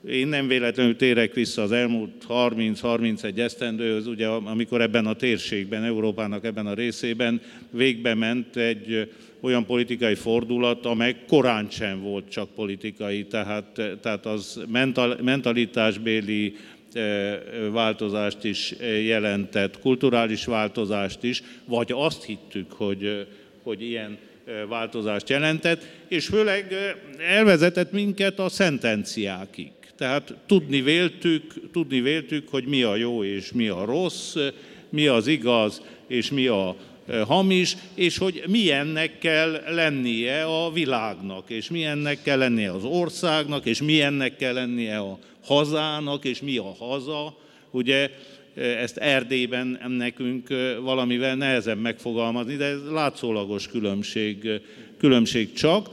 Én 0.09 0.29
nem 0.29 0.49
véletlenül 0.49 0.97
térek 0.97 1.35
vissza 1.35 1.63
az 1.63 1.73
elmúlt 1.73 2.11
30-31 2.29 3.39
esztendőhöz, 3.39 4.07
ugye 4.07 4.27
amikor 4.27 4.81
ebben 4.81 5.07
a 5.07 5.15
térségben, 5.15 5.85
Európának 5.85 6.45
ebben 6.45 6.67
a 6.67 6.75
részében 6.75 7.41
végbe 7.71 8.15
ment 8.15 8.57
egy 8.57 9.11
olyan 9.40 9.66
politikai 9.66 10.14
fordulat, 10.14 10.87
amely 10.87 11.16
korán 11.26 11.66
sem 11.71 12.02
volt 12.02 12.28
csak 12.28 12.49
politikai, 12.55 13.25
tehát, 13.25 13.81
tehát 14.00 14.26
az 14.26 14.61
mental, 14.69 15.19
mentalitásbéli 15.23 16.57
eh, 16.92 17.38
változást 17.72 18.44
is 18.44 18.75
jelentett, 19.05 19.81
kulturális 19.81 20.44
változást 20.44 21.22
is, 21.22 21.42
vagy 21.64 21.92
azt 21.94 22.25
hittük, 22.25 22.72
hogy, 22.72 23.27
hogy 23.62 23.83
ilyen 23.83 24.18
eh, 24.44 24.55
változást 24.68 25.29
jelentett, 25.29 25.87
és 26.09 26.27
főleg 26.27 26.72
eh, 26.72 26.94
elvezetett 27.37 27.92
minket 27.92 28.38
a 28.38 28.49
szentenciákig. 28.49 29.70
Tehát 29.96 30.35
tudni 30.46 30.81
véltük, 30.81 31.70
tudni 31.72 32.01
véltük, 32.01 32.49
hogy 32.49 32.64
mi 32.64 32.83
a 32.83 32.96
jó 32.96 33.25
és 33.25 33.53
mi 33.53 33.68
a 33.68 33.85
rossz, 33.85 34.37
mi 34.88 35.07
az 35.07 35.27
igaz 35.27 35.83
és 36.07 36.31
mi 36.31 36.46
a 36.46 36.77
hamis, 37.27 37.77
és 37.95 38.19
hogy 38.19 38.42
milyennek 38.49 39.19
kell 39.19 39.62
lennie 39.69 40.45
a 40.45 40.71
világnak, 40.73 41.51
és 41.51 41.71
milyennek 41.71 42.23
kell 42.23 42.38
lennie 42.38 42.73
az 42.73 42.85
országnak, 42.85 43.66
és 43.66 43.83
milyennek 43.83 44.37
kell 44.37 44.55
lennie 44.55 44.99
a 44.99 45.19
hazának, 45.45 46.25
és 46.25 46.40
mi 46.40 46.57
a 46.57 46.75
haza. 46.79 47.37
Ugye 47.71 48.11
ezt 48.55 48.97
Erdélyben 48.97 49.81
nekünk 49.88 50.49
valamivel 50.83 51.35
nehezen 51.35 51.79
megfogalmazni, 51.79 52.57
de 52.57 52.64
ez 52.64 52.90
látszólagos 52.90 53.69
különbség, 53.69 54.49
különbség 54.99 55.53
csak. 55.53 55.88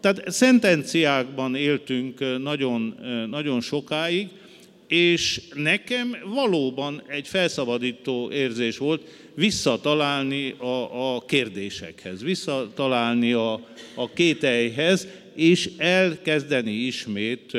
Tehát 0.00 0.30
szentenciákban 0.30 1.54
éltünk 1.54 2.38
nagyon, 2.42 2.94
nagyon 3.30 3.60
sokáig, 3.60 4.28
és 4.88 5.40
nekem 5.54 6.16
valóban 6.34 7.02
egy 7.06 7.26
felszabadító 7.26 8.30
érzés 8.30 8.78
volt 8.78 9.02
visszatalálni 9.34 10.50
a, 10.58 11.14
a 11.14 11.24
kérdésekhez, 11.24 12.22
visszatalálni 12.22 13.32
a, 13.32 13.52
a 13.94 14.12
kételyhez, 14.12 15.08
és 15.34 15.70
elkezdeni 15.76 16.72
ismét 16.72 17.56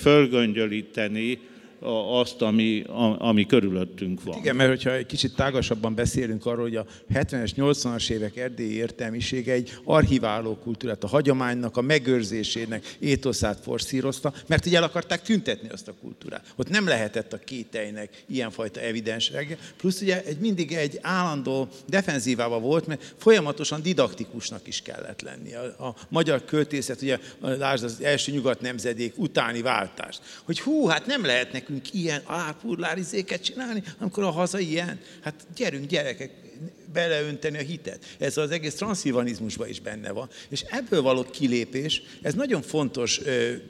fölgöngyölíteni 0.00 1.38
azt, 2.20 2.42
ami, 2.42 2.84
ami 3.18 3.46
körülöttünk 3.46 4.22
van. 4.22 4.38
Igen, 4.38 4.56
mert 4.56 4.68
hogyha 4.68 4.92
egy 4.92 5.06
kicsit 5.06 5.34
tágasabban 5.34 5.94
beszélünk 5.94 6.46
arról, 6.46 6.62
hogy 6.62 6.76
a 6.76 6.86
70-es, 7.14 7.50
80-as 7.56 8.10
évek 8.10 8.36
erdélyi 8.36 8.74
értelmisége 8.74 9.52
egy 9.52 9.78
archiváló 9.84 10.56
kultúrát, 10.56 11.04
a 11.04 11.06
hagyománynak, 11.06 11.76
a 11.76 11.80
megőrzésének 11.80 12.96
étoszát 12.98 13.60
forszírozta, 13.60 14.32
mert 14.46 14.66
ugye 14.66 14.76
el 14.76 14.82
akarták 14.82 15.22
tüntetni 15.22 15.68
azt 15.68 15.88
a 15.88 15.94
kultúrát. 16.00 16.52
Ott 16.56 16.68
nem 16.68 16.86
lehetett 16.86 17.32
a 17.32 17.38
kételynek 17.38 18.24
ilyenfajta 18.26 18.80
evidenség, 18.80 19.56
plusz 19.76 20.00
ugye 20.00 20.24
egy, 20.24 20.38
mindig 20.38 20.72
egy 20.72 20.98
állandó 21.02 21.68
defenzívával 21.86 22.60
volt, 22.60 22.86
mert 22.86 23.14
folyamatosan 23.16 23.82
didaktikusnak 23.82 24.66
is 24.66 24.82
kellett 24.82 25.20
lenni. 25.20 25.54
A, 25.54 25.84
a 25.84 25.94
magyar 26.08 26.44
költészet, 26.44 27.02
ugye 27.02 27.18
lásd 27.40 27.84
az 27.84 27.98
első 28.02 28.32
nyugat 28.32 28.60
nemzedék 28.60 29.18
utáni 29.18 29.62
váltást, 29.62 30.20
hogy 30.44 30.60
hú, 30.60 30.86
hát 30.86 31.06
nem 31.06 31.24
lehet 31.24 31.52
nekünk 31.52 31.73
nekünk 31.74 31.94
ilyen 31.94 32.22
árpurlárizéket 32.24 33.42
csinálni, 33.42 33.82
amikor 33.98 34.22
a 34.24 34.30
haza 34.30 34.58
ilyen. 34.58 35.00
Hát 35.22 35.46
gyerünk 35.56 35.86
gyerekek, 35.86 36.30
beleönteni 36.92 37.58
a 37.58 37.60
hitet. 37.60 38.04
Ez 38.18 38.36
az 38.36 38.50
egész 38.50 38.74
transzilvanizmusban 38.74 39.68
is 39.68 39.80
benne 39.80 40.10
van. 40.10 40.28
És 40.48 40.64
ebből 40.70 41.02
való 41.02 41.24
kilépés, 41.24 42.02
ez 42.22 42.34
nagyon 42.34 42.62
fontos, 42.62 43.20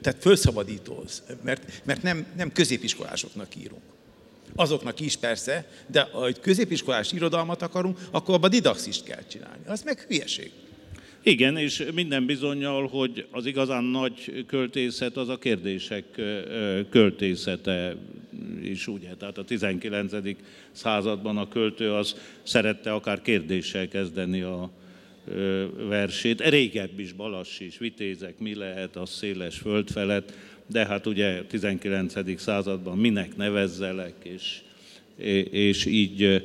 tehát 0.01 0.17
felszabadító, 0.19 1.03
mert, 1.43 1.81
mert 1.83 2.01
nem, 2.01 2.25
nem 2.37 2.51
középiskolásoknak 2.51 3.55
írunk. 3.55 3.81
Azoknak 4.55 4.99
is 4.99 5.17
persze, 5.17 5.69
de 5.87 6.01
ha 6.01 6.31
középiskolás 6.41 7.11
irodalmat 7.11 7.61
akarunk, 7.61 7.99
akkor 8.11 8.35
abban 8.35 8.49
didaxist 8.49 9.03
kell 9.03 9.23
csinálni. 9.27 9.63
Az 9.65 9.81
meg 9.81 9.99
hülyeség. 10.07 10.51
Igen, 11.27 11.57
és 11.57 11.85
minden 11.93 12.25
bizonyal, 12.25 12.87
hogy 12.87 13.25
az 13.31 13.45
igazán 13.45 13.83
nagy 13.83 14.45
költészet 14.47 15.17
az 15.17 15.29
a 15.29 15.37
kérdések 15.37 16.03
költészete 16.89 17.95
is, 18.63 18.87
ugye? 18.87 19.15
Tehát 19.15 19.37
a 19.37 19.43
19. 19.43 20.13
században 20.71 21.37
a 21.37 21.47
költő 21.47 21.93
az 21.93 22.15
szerette 22.43 22.93
akár 22.93 23.21
kérdéssel 23.21 23.87
kezdeni 23.87 24.41
a 24.41 24.71
versét. 25.87 26.49
Régebb 26.49 26.99
is, 26.99 27.11
Balas 27.11 27.59
is, 27.59 27.77
vitézek, 27.77 28.39
mi 28.39 28.55
lehet 28.55 28.95
az 28.95 29.09
széles 29.09 29.57
föld 29.57 29.89
felett, 29.89 30.33
de 30.67 30.85
hát 30.85 31.05
ugye 31.05 31.43
19. 31.43 32.39
században 32.39 32.97
minek 32.97 33.35
nevezzelek, 33.35 34.13
és, 34.23 34.61
és 35.51 35.85
így 35.85 36.43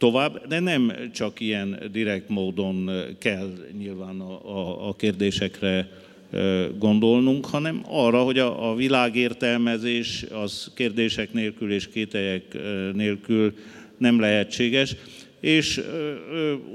tovább, 0.00 0.46
de 0.46 0.60
nem 0.60 0.92
csak 1.12 1.40
ilyen 1.40 1.82
direkt 1.92 2.28
módon 2.28 2.90
kell 3.18 3.52
nyilván 3.78 4.20
a, 4.20 4.58
a, 4.58 4.88
a 4.88 4.94
kérdésekre 4.94 5.88
gondolnunk, 6.78 7.46
hanem 7.46 7.82
arra, 7.88 8.22
hogy 8.22 8.38
a, 8.38 8.70
a 8.70 8.74
világértelmezés 8.74 10.24
az 10.32 10.70
kérdések 10.74 11.32
nélkül 11.32 11.72
és 11.72 11.88
kételyek 11.88 12.58
nélkül 12.92 13.54
nem 13.98 14.20
lehetséges. 14.20 14.96
És 15.40 15.80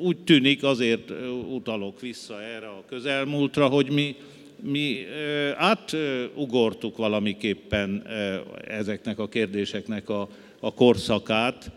úgy 0.01 0.17
tűnik, 0.17 0.63
azért 0.63 1.11
utalok 1.51 2.01
vissza 2.01 2.41
erre 2.41 2.67
a 2.67 2.83
közelmúltra, 2.87 3.67
hogy 3.67 3.89
mi, 3.89 4.15
mi 4.61 4.97
átugortuk 5.57 6.97
valamiképpen 6.97 8.03
ezeknek 8.67 9.19
a 9.19 9.27
kérdéseknek 9.27 10.09
a, 10.09 10.29
a 10.59 10.73
korszakát, 10.73 11.71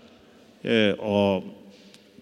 a 0.99 1.43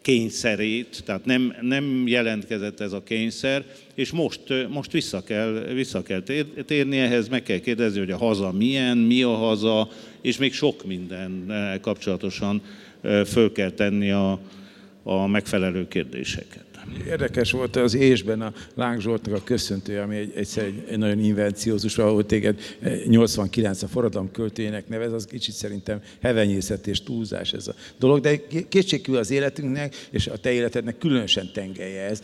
kényszerét, 0.02 1.02
tehát 1.04 1.24
nem, 1.24 1.56
nem 1.60 2.06
jelentkezett 2.06 2.80
ez 2.80 2.92
a 2.92 3.02
kényszer, 3.02 3.64
és 3.94 4.10
most, 4.10 4.40
most 4.68 4.92
vissza, 4.92 5.22
kell, 5.24 5.52
vissza 5.52 6.02
kell 6.02 6.22
térni 6.66 6.98
ehhez, 6.98 7.28
meg 7.28 7.42
kell 7.42 7.58
kérdezni, 7.58 7.98
hogy 7.98 8.10
a 8.10 8.16
haza 8.16 8.52
milyen, 8.52 8.98
mi 8.98 9.22
a 9.22 9.34
haza, 9.34 9.88
és 10.20 10.36
még 10.36 10.52
sok 10.52 10.84
minden 10.84 11.52
kapcsolatosan 11.80 12.62
föl 13.24 13.52
kell 13.52 13.70
tenni 13.70 14.10
a, 14.10 14.40
a 15.02 15.26
megfelelő 15.26 15.88
kérdéseket. 15.88 16.65
Érdekes 17.06 17.50
volt 17.50 17.76
az 17.76 17.94
ésben 17.94 18.40
a 18.40 18.52
Láng 18.74 19.00
Zsoltnak 19.00 19.34
a 19.34 19.42
köszöntője, 19.44 20.02
ami 20.02 20.16
egy, 20.16 20.32
egyszer 20.36 20.64
egy, 20.64 20.84
egy 20.88 20.98
nagyon 20.98 21.18
invenciózus, 21.18 21.98
ahol 21.98 22.26
téged 22.26 22.60
89 23.06 23.82
a 23.82 23.88
forradalom 23.88 24.30
költőjének 24.30 24.88
nevez, 24.88 25.12
az 25.12 25.24
kicsit 25.24 25.54
szerintem 25.54 26.00
hevenyészet 26.20 26.86
és 26.86 27.02
túlzás 27.02 27.52
ez 27.52 27.68
a 27.68 27.74
dolog, 27.98 28.20
de 28.20 28.46
kétségkívül 28.68 29.20
az 29.20 29.30
életünknek 29.30 29.94
és 30.10 30.26
a 30.26 30.36
te 30.36 30.52
életednek 30.52 30.98
különösen 30.98 31.50
tengelye 31.52 32.02
ez. 32.02 32.22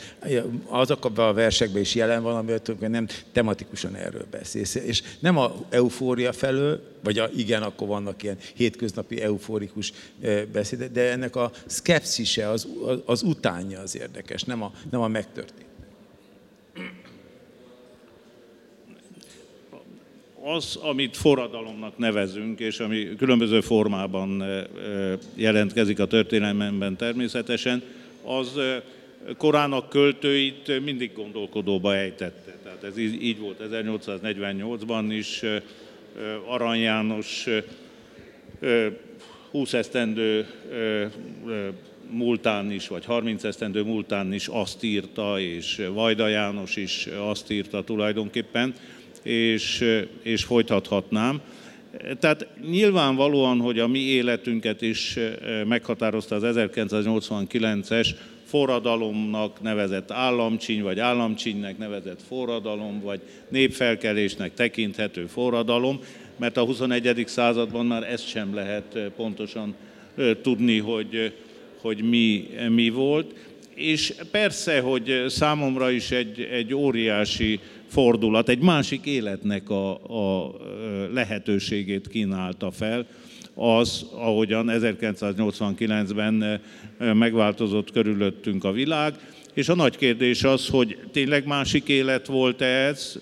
Azokban 0.67 1.29
a 1.29 1.33
versekben 1.33 1.81
is 1.81 1.95
jelen 1.95 2.23
van, 2.23 2.37
amivel 2.37 2.61
nem 2.79 3.07
tematikusan 3.33 3.95
erről 3.95 4.27
beszélsz. 4.31 4.75
És 4.75 5.03
nem 5.19 5.39
a 5.39 5.55
eufória 5.71 6.33
felől, 6.33 6.81
vagy 7.03 7.19
a, 7.19 7.31
igen, 7.37 7.63
akkor 7.63 7.89
vannak 7.89 8.23
ilyen 8.23 8.37
hétköznapi 8.55 9.21
euforikus 9.21 9.93
beszédek, 10.53 10.91
de 10.93 11.11
ennek 11.11 11.37
a 11.37 11.53
szkepszise, 11.67 12.49
az, 12.49 12.69
az, 13.05 13.23
utánja 13.23 13.81
az 13.81 13.97
érdekes, 13.97 14.43
nem 14.53 14.63
a, 14.63 14.73
nem 14.91 15.01
a 15.01 15.09
megtörtént. 15.09 15.71
Az, 20.45 20.77
amit 20.77 21.17
forradalomnak 21.17 21.99
nevezünk, 21.99 22.61
és 22.61 22.79
ami 22.79 23.17
különböző 23.17 23.61
formában 23.61 24.45
jelentkezik 25.35 25.99
a 25.99 26.07
történelemben 26.07 26.97
természetesen, 26.97 27.83
az 28.25 28.59
korának 29.37 29.89
költőit 29.89 30.81
mindig 30.85 31.13
gondolkodóba 31.13 31.95
ejtette. 31.95 32.57
Tehát 32.63 32.85
ez 32.85 32.97
így 32.99 33.39
volt 33.39 33.63
1848-ban 33.71 35.07
is, 35.09 35.43
Arany 36.47 36.81
János 36.81 37.47
20 39.51 39.73
esztendő 39.73 40.47
múltán 42.13 42.71
is, 42.71 42.89
vagy 42.89 43.05
30 43.05 43.45
esztendő 43.45 43.83
múltán 43.83 44.33
is 44.33 44.49
azt 44.49 44.83
írta, 44.83 45.41
és 45.41 45.83
Vajda 45.93 46.29
János 46.29 46.77
is 46.77 47.09
azt 47.29 47.51
írta 47.51 47.85
tulajdonképpen, 47.85 48.75
és, 49.23 49.85
és 50.23 50.45
folytathatnám. 50.45 51.41
Tehát 52.21 52.47
nyilvánvalóan, 52.71 53.59
hogy 53.61 53.79
a 53.79 53.87
mi 53.87 53.99
életünket 53.99 54.83
is 54.83 55.19
meghatározta 55.67 56.35
az 56.35 56.43
1989-es 56.47 58.09
forradalomnak 58.45 59.63
nevezett 59.63 60.11
államcsiny, 60.11 60.83
vagy 60.83 60.99
államcsínynek 60.99 61.79
nevezett 61.79 62.21
forradalom, 62.29 63.01
vagy 63.01 63.21
népfelkelésnek 63.49 64.55
tekinthető 64.55 65.27
forradalom, 65.27 66.01
mert 66.37 66.57
a 66.57 66.65
21. 66.65 67.25
században 67.27 67.87
már 67.87 68.03
ezt 68.03 68.29
sem 68.29 68.55
lehet 68.55 68.99
pontosan 69.17 69.75
tudni, 70.43 70.79
hogy, 70.79 71.35
hogy 71.83 72.03
mi, 72.03 72.49
mi 72.69 72.91
volt. 72.91 73.35
És 73.75 74.15
persze, 74.31 74.81
hogy 74.81 75.25
számomra 75.29 75.91
is 75.91 76.11
egy, 76.11 76.41
egy 76.41 76.75
óriási 76.75 77.61
fordulat, 77.87 78.49
egy 78.49 78.59
másik 78.59 79.07
életnek 79.07 79.71
a, 79.71 79.93
a 79.93 80.55
lehetőségét 81.13 82.09
kínálta 82.09 82.71
fel, 82.71 83.07
az, 83.55 84.07
ahogyan 84.15 84.71
1989-ben 84.71 86.61
megváltozott 86.99 87.93
körülöttünk 87.93 88.65
a 88.65 88.73
világ, 88.73 89.15
és 89.55 89.69
a 89.69 89.75
nagy 89.75 89.97
kérdés 89.97 90.45
az, 90.45 90.69
hogy 90.69 90.99
tényleg 91.13 91.47
másik 91.47 91.89
élet 91.89 92.27
volt-e 92.27 92.67
ez, 92.67 93.19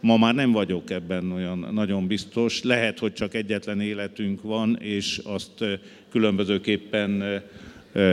ma 0.00 0.16
már 0.16 0.34
nem 0.34 0.52
vagyok 0.52 0.90
ebben 0.90 1.32
olyan 1.32 1.68
nagyon 1.72 2.06
biztos. 2.06 2.62
Lehet, 2.62 2.98
hogy 2.98 3.12
csak 3.12 3.34
egyetlen 3.34 3.80
életünk 3.80 4.42
van, 4.42 4.78
és 4.80 5.20
azt 5.24 5.64
különbözőképpen 6.10 7.42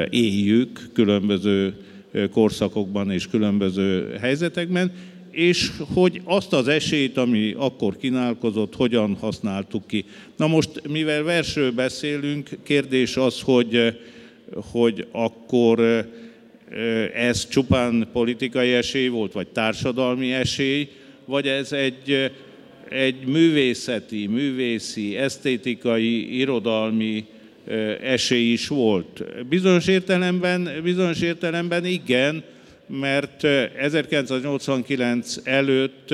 éljük, 0.09 0.89
különböző 0.93 1.73
korszakokban 2.31 3.11
és 3.11 3.27
különböző 3.27 4.17
helyzetekben, 4.21 4.91
és 5.31 5.71
hogy 5.93 6.21
azt 6.23 6.53
az 6.53 6.67
esélyt, 6.67 7.17
ami 7.17 7.53
akkor 7.57 7.97
kínálkozott, 7.97 8.75
hogyan 8.75 9.15
használtuk 9.19 9.87
ki. 9.87 10.05
Na 10.35 10.47
most, 10.47 10.87
mivel 10.87 11.23
versről 11.23 11.71
beszélünk, 11.71 12.49
kérdés 12.63 13.17
az, 13.17 13.41
hogy, 13.41 13.99
hogy 14.71 15.07
akkor 15.11 16.07
ez 17.13 17.47
csupán 17.47 18.07
politikai 18.13 18.71
esély 18.73 19.07
volt, 19.07 19.33
vagy 19.33 19.47
társadalmi 19.47 20.33
esély, 20.33 20.89
vagy 21.27 21.47
ez 21.47 21.71
egy, 21.71 22.31
egy 22.89 23.25
művészeti, 23.25 24.27
művészi, 24.27 25.17
esztétikai, 25.17 26.37
irodalmi 26.37 27.25
esély 28.01 28.51
is 28.51 28.67
volt. 28.67 29.23
Bizonyos 29.47 29.87
értelemben, 29.87 30.69
bizonyos 30.83 31.21
értelemben 31.21 31.85
igen, 31.85 32.43
mert 32.87 33.43
1989 33.43 35.37
előtt 35.43 36.13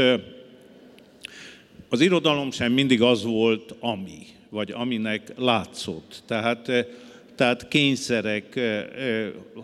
az 1.90 2.02
irodalom 2.02 2.52
sem 2.52 2.72
mindig 2.72 3.02
az 3.02 3.24
volt, 3.24 3.76
ami, 3.80 4.20
vagy 4.50 4.72
aminek 4.72 5.34
látszott. 5.36 6.24
Tehát, 6.28 6.72
tehát 7.36 7.68
kényszerek 7.68 8.60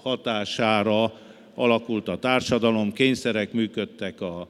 hatására 0.02 1.14
alakult 1.56 2.08
a 2.08 2.18
társadalom, 2.18 2.94
kényszerek 2.94 3.52
működtek 3.52 4.22
a 4.22 4.48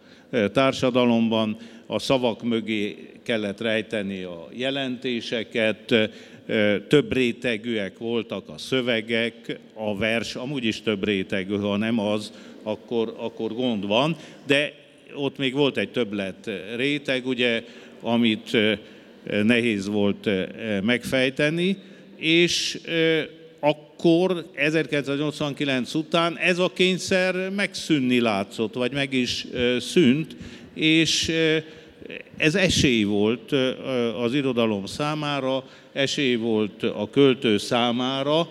társadalomban, 0.52 1.58
a 1.86 2.00
szavak 2.00 2.44
mögé 2.44 3.10
kellett 3.24 3.62
rejteni 3.62 4.24
a 4.24 4.48
jelentéseket, 4.54 6.10
több 6.88 7.14
rétegűek 7.14 7.98
voltak 7.98 8.50
a 8.50 8.58
szövegek, 8.58 9.60
a 9.74 9.98
vers 9.98 10.36
amúgy 10.36 10.64
is 10.64 10.82
több 10.82 11.04
rétegű, 11.04 11.56
ha 11.56 11.78
nem 11.78 12.00
az, 12.00 12.32
akkor, 12.64 13.16
akkor 13.18 13.54
gond 13.54 13.88
van, 13.88 14.16
de 14.48 14.74
ott 15.14 15.38
még 15.38 15.54
volt 15.54 15.78
egy 15.78 15.90
többlet 15.90 16.50
réteg, 16.76 17.28
ugye, 17.28 17.64
amit 18.02 18.58
nehéz 19.44 19.88
volt 19.88 20.30
megfejteni, 20.84 21.78
és 22.18 22.80
akkor 24.00 24.46
1989 24.56 25.94
után 25.94 26.38
ez 26.38 26.58
a 26.60 26.72
kényszer 26.74 27.50
megszűnni 27.50 28.20
látszott, 28.20 28.74
vagy 28.74 28.92
meg 28.92 29.14
is 29.14 29.48
szűnt, 29.80 30.36
és 30.74 31.32
ez 32.38 32.56
esély 32.56 33.04
volt 33.04 33.52
az 34.24 34.34
irodalom 34.34 34.86
számára, 34.86 35.64
esély 35.94 36.36
volt 36.36 36.84
a 36.84 37.10
költő 37.12 37.58
számára, 37.58 38.50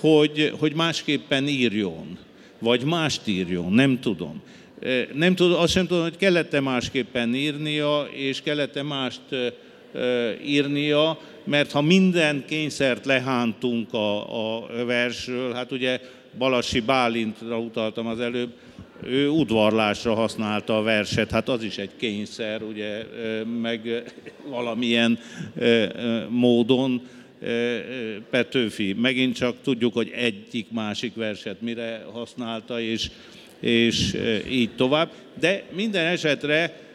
hogy, 0.00 0.52
hogy 0.58 0.74
másképpen 0.74 1.48
írjon 1.48 2.18
vagy 2.58 2.84
mást 2.84 3.20
írjon, 3.24 3.72
nem 3.72 4.00
tudom. 4.00 4.42
Nem 5.12 5.34
tudom, 5.34 5.60
azt 5.60 5.72
sem 5.72 5.86
tudom, 5.86 6.02
hogy 6.02 6.16
kellett-e 6.16 6.60
másképpen 6.60 7.34
írnia, 7.34 8.08
és 8.12 8.42
kellett-e 8.42 8.82
mást 8.82 9.20
írnia, 10.44 11.18
mert 11.50 11.72
ha 11.72 11.80
minden 11.80 12.44
kényszert 12.46 13.06
lehántunk 13.06 13.92
a, 13.92 14.58
a 14.58 14.84
versről, 14.84 15.52
hát 15.52 15.72
ugye 15.72 16.00
Balassi 16.38 16.80
Bálintra 16.80 17.58
utaltam 17.58 18.06
az 18.06 18.20
előbb, 18.20 18.52
ő 19.02 19.28
udvarlásra 19.28 20.14
használta 20.14 20.78
a 20.78 20.82
verset, 20.82 21.30
hát 21.30 21.48
az 21.48 21.62
is 21.62 21.78
egy 21.78 21.90
kényszer, 21.96 22.62
ugye, 22.62 23.04
meg 23.60 24.02
valamilyen 24.48 25.18
módon 26.28 27.02
Petőfi. 28.30 28.92
Megint 28.92 29.36
csak 29.36 29.56
tudjuk, 29.62 29.92
hogy 29.92 30.12
egyik-másik 30.14 31.14
verset 31.14 31.60
mire 31.60 32.04
használta, 32.12 32.80
és, 32.80 33.10
és 33.60 34.16
így 34.50 34.70
tovább. 34.76 35.10
De 35.40 35.62
minden 35.74 36.06
esetre 36.06 36.89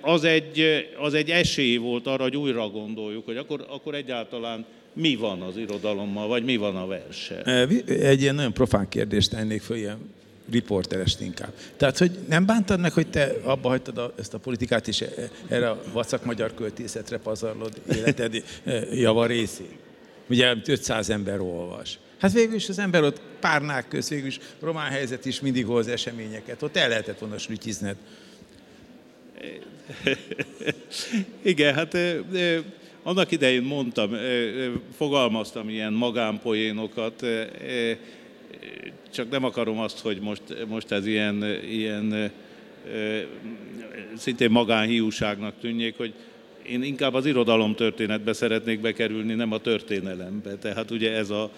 az 0.00 0.24
egy, 0.24 0.64
az 0.98 1.14
egy 1.14 1.30
esély 1.30 1.76
volt 1.76 2.06
arra, 2.06 2.22
hogy 2.22 2.36
újra 2.36 2.68
gondoljuk, 2.68 3.24
hogy 3.24 3.36
akkor, 3.36 3.66
akkor 3.68 3.94
egyáltalán 3.94 4.66
mi 4.92 5.16
van 5.16 5.40
az 5.40 5.56
irodalommal, 5.56 6.28
vagy 6.28 6.44
mi 6.44 6.56
van 6.56 6.76
a 6.76 6.86
verse. 6.86 7.42
Egy 7.86 8.20
ilyen 8.20 8.34
nagyon 8.34 8.52
profán 8.52 8.88
kérdést 8.88 9.30
tennék 9.30 9.62
föl, 9.62 9.76
ilyen 9.76 9.98
riporterest 10.50 11.20
inkább. 11.20 11.52
Tehát, 11.76 11.98
hogy 11.98 12.10
nem 12.28 12.46
bántad 12.46 12.80
meg, 12.80 12.92
hogy 12.92 13.06
te 13.06 13.32
abba 13.42 13.68
hagytad 13.68 13.98
a, 13.98 14.12
ezt 14.18 14.34
a 14.34 14.38
politikát, 14.38 14.88
és 14.88 15.04
erre 15.48 15.70
a 15.70 15.82
vacak 15.92 16.24
magyar 16.24 16.54
költészetre 16.54 17.18
pazarlod 17.18 17.80
életed 17.94 18.44
java 18.92 19.26
részét? 19.26 19.78
Ugye 20.28 20.54
500 20.66 21.10
ember 21.10 21.40
olvas. 21.40 21.98
Hát 22.18 22.32
végül 22.32 22.54
is 22.54 22.68
az 22.68 22.78
ember 22.78 23.02
ott 23.02 23.20
párnák 23.40 23.88
köz, 23.88 24.08
végül 24.08 24.26
is 24.26 24.38
román 24.60 24.90
helyzet 24.90 25.24
is 25.24 25.40
mindig 25.40 25.66
hoz 25.66 25.88
eseményeket. 25.88 26.62
Ott 26.62 26.76
el 26.76 26.88
lehetett 26.88 27.18
volna 27.18 27.38
slütyizned. 27.38 27.96
Igen, 31.42 31.74
hát 31.74 31.96
annak 33.02 33.30
idején 33.30 33.62
mondtam, 33.62 34.10
fogalmaztam 34.96 35.68
ilyen 35.68 35.92
magánpoénokat, 35.92 37.26
csak 39.12 39.30
nem 39.30 39.44
akarom 39.44 39.78
azt, 39.78 39.98
hogy 39.98 40.20
most, 40.20 40.42
most 40.68 40.92
ez 40.92 41.06
ilyen, 41.06 41.44
ilyen 41.70 42.30
szintén 44.16 44.50
magánhiúságnak 44.50 45.54
tűnjék, 45.60 45.96
hogy 45.96 46.12
én 46.62 46.82
inkább 46.82 47.14
az 47.14 47.26
irodalom 47.26 47.74
történetbe 47.74 48.32
szeretnék 48.32 48.80
bekerülni, 48.80 49.34
nem 49.34 49.52
a 49.52 49.58
történelembe. 49.58 50.54
Tehát 50.54 50.90
ugye 50.90 51.12
ez 51.12 51.30
a, 51.30 51.50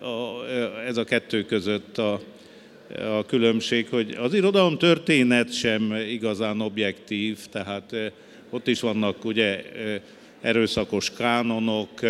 a, 0.00 0.44
ez 0.86 0.96
a 0.96 1.04
kettő 1.04 1.44
között 1.44 1.98
a, 1.98 2.20
a 3.00 3.24
különbség, 3.26 3.88
hogy 3.88 4.16
az 4.20 4.34
irodalom 4.34 4.78
történet 4.78 5.52
sem 5.52 5.94
igazán 6.10 6.60
objektív, 6.60 7.38
tehát 7.50 8.12
ott 8.50 8.66
is 8.66 8.80
vannak 8.80 9.24
ugye 9.24 9.62
erőszakos 10.40 11.10
kánonok, 11.10 12.00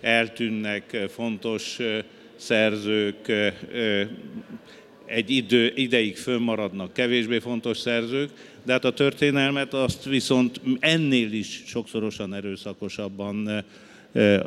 eltűnnek 0.00 0.96
fontos 1.08 1.78
szerzők, 2.36 3.32
egy 5.06 5.30
idő, 5.30 5.72
ideig 5.74 6.16
fönnmaradnak 6.16 6.92
kevésbé 6.92 7.38
fontos 7.38 7.78
szerzők, 7.78 8.30
de 8.64 8.72
hát 8.72 8.84
a 8.84 8.92
történelmet 8.92 9.74
azt 9.74 10.04
viszont 10.04 10.60
ennél 10.80 11.32
is 11.32 11.62
sokszorosan 11.66 12.34
erőszakosabban, 12.34 13.64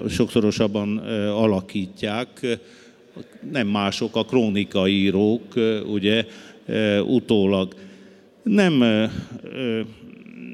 sokszorosabban 0.10 0.98
alakítják. 1.28 2.28
Nem 3.52 3.68
mások, 3.68 4.16
a 4.16 4.26
krónikaírók, 4.26 5.54
ugye, 5.86 6.26
utólag. 7.06 7.74
Nem, 8.44 8.74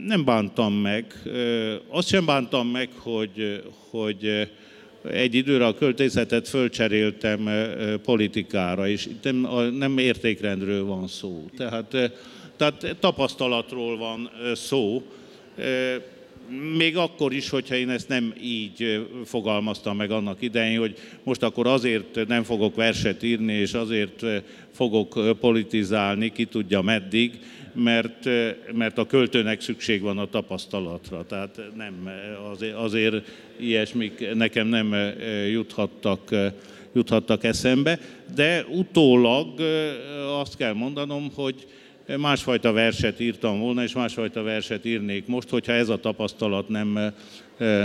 nem 0.06 0.26
bántam 0.26 0.74
meg, 0.74 1.21
azt 1.88 2.08
sem 2.08 2.26
bántam 2.26 2.67
meg, 2.67 2.89
hogy, 2.97 3.63
hogy 3.89 4.50
egy 5.12 5.36
időre 5.36 5.65
a 5.65 5.76
költészetet 5.76 6.47
fölcseréltem 6.47 7.50
politikára, 8.04 8.88
és 8.88 9.10
nem, 9.21 9.47
nem 9.78 9.97
értékrendről 9.97 10.86
van 10.86 11.08
szó. 11.08 11.45
Tehát, 11.58 12.12
tehát 12.58 12.95
tapasztalatról 13.00 13.97
van 13.97 14.30
szó, 14.54 15.04
még 16.78 16.98
akkor 16.98 17.34
is, 17.34 17.50
hogyha 17.50 17.76
én 17.76 17.90
ezt 17.90 18.08
nem 18.08 18.34
így 18.42 19.08
fogalmaztam 19.26 19.98
meg 19.98 20.12
annak 20.12 20.42
idején, 20.42 20.80
hogy 20.80 20.98
most 21.24 21.44
akkor 21.44 21.68
azért 21.68 22.28
nem 22.28 22.44
fogok 22.44 22.76
verset 22.76 23.24
írni, 23.24 23.54
és 23.54 23.74
azért 23.74 24.26
fogok 24.72 25.38
politizálni, 25.40 26.32
ki 26.32 26.46
tudja 26.46 26.82
meddig, 26.82 27.40
mert, 27.74 28.30
mert 28.74 28.98
a 28.98 29.06
költőnek 29.06 29.62
szükség 29.62 30.02
van 30.02 30.18
a 30.18 30.30
tapasztalatra. 30.30 31.26
Tehát 31.26 31.62
nem, 31.76 32.10
azért, 32.52 32.76
azért 32.76 33.16
ilyesmik 33.60 34.34
nekem 34.34 34.68
nem 34.68 34.96
juthattak, 35.52 36.36
juthattak 36.94 37.44
eszembe, 37.44 38.00
de 38.36 38.66
utólag 38.70 39.48
azt 40.40 40.58
kell 40.58 40.74
mondanom, 40.74 41.32
hogy 41.36 41.68
másfajta 42.18 42.72
verset 42.72 43.20
írtam 43.20 43.60
volna, 43.60 43.84
és 43.84 43.94
másfajta 43.94 44.44
verset 44.44 44.86
írnék 44.86 45.28
most, 45.28 45.50
hogyha 45.50 45.72
ez 45.72 45.90
a 45.90 45.98
tapasztalat 45.98 46.70
nem, 46.70 47.14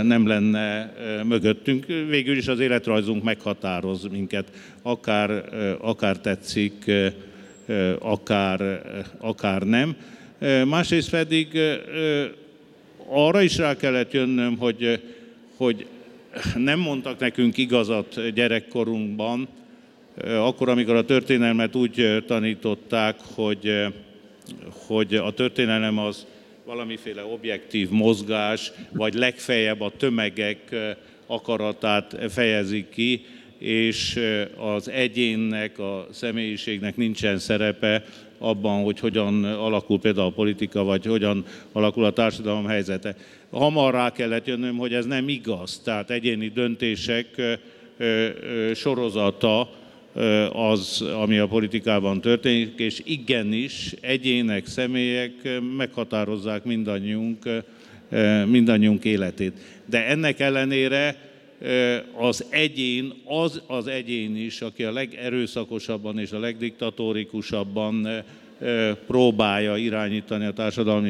nem 0.03 0.27
lenne 0.27 0.93
mögöttünk. 1.23 1.85
Végül 1.85 2.37
is 2.37 2.47
az 2.47 2.59
életrajzunk 2.59 3.23
meghatároz 3.23 4.07
minket, 4.11 4.51
akár, 4.81 5.43
akár 5.81 6.17
tetszik, 6.17 6.91
akár, 7.99 8.81
akár 9.17 9.61
nem. 9.61 9.95
Másrészt 10.65 11.09
pedig 11.09 11.59
arra 13.07 13.41
is 13.41 13.57
rá 13.57 13.75
kellett 13.75 14.11
jönnöm, 14.11 14.57
hogy, 14.57 15.01
hogy 15.55 15.85
nem 16.55 16.79
mondtak 16.79 17.19
nekünk 17.19 17.57
igazat 17.57 18.33
gyerekkorunkban, 18.33 19.47
akkor, 20.25 20.69
amikor 20.69 20.95
a 20.95 21.05
történelmet 21.05 21.75
úgy 21.75 22.23
tanították, 22.27 23.15
hogy, 23.35 23.71
hogy 24.87 25.15
a 25.15 25.31
történelem 25.31 25.97
az 25.97 26.25
valamiféle 26.65 27.25
objektív 27.25 27.89
mozgás, 27.89 28.71
vagy 28.91 29.13
legfeljebb 29.13 29.81
a 29.81 29.91
tömegek 29.97 30.75
akaratát 31.25 32.17
fejezi 32.29 32.85
ki, 32.89 33.25
és 33.57 34.19
az 34.57 34.89
egyénnek, 34.89 35.79
a 35.79 36.07
személyiségnek 36.11 36.95
nincsen 36.95 37.37
szerepe 37.37 38.03
abban, 38.37 38.83
hogy 38.83 38.99
hogyan 38.99 39.43
alakul 39.43 39.99
például 39.99 40.27
a 40.27 40.31
politika, 40.31 40.83
vagy 40.83 41.05
hogyan 41.05 41.45
alakul 41.71 42.05
a 42.05 42.13
társadalom 42.13 42.65
helyzete. 42.65 43.15
Hamar 43.51 43.93
rá 43.93 44.11
kellett 44.11 44.47
jönnöm, 44.47 44.77
hogy 44.77 44.93
ez 44.93 45.05
nem 45.05 45.29
igaz. 45.29 45.81
Tehát 45.83 46.09
egyéni 46.09 46.47
döntések 46.47 47.41
sorozata 48.73 49.69
az, 50.51 51.01
ami 51.01 51.37
a 51.37 51.47
politikában 51.47 52.21
történik, 52.21 52.73
és 52.79 53.01
igenis 53.05 53.93
egyének, 54.01 54.67
személyek 54.67 55.31
meghatározzák 55.77 56.63
mindannyiunk, 56.63 57.63
mindannyiunk 58.45 59.05
életét. 59.05 59.53
De 59.85 60.05
ennek 60.05 60.39
ellenére 60.39 61.15
az 62.17 62.45
egyén, 62.49 63.13
az 63.25 63.61
az 63.67 63.87
egyén 63.87 64.35
is, 64.35 64.61
aki 64.61 64.83
a 64.83 64.91
legerőszakosabban 64.91 66.19
és 66.19 66.31
a 66.31 66.39
legdiktatórikusabban 66.39 68.23
próbálja 69.07 69.75
irányítani 69.75 70.45
a 70.45 70.53
társadalom, 70.53 71.09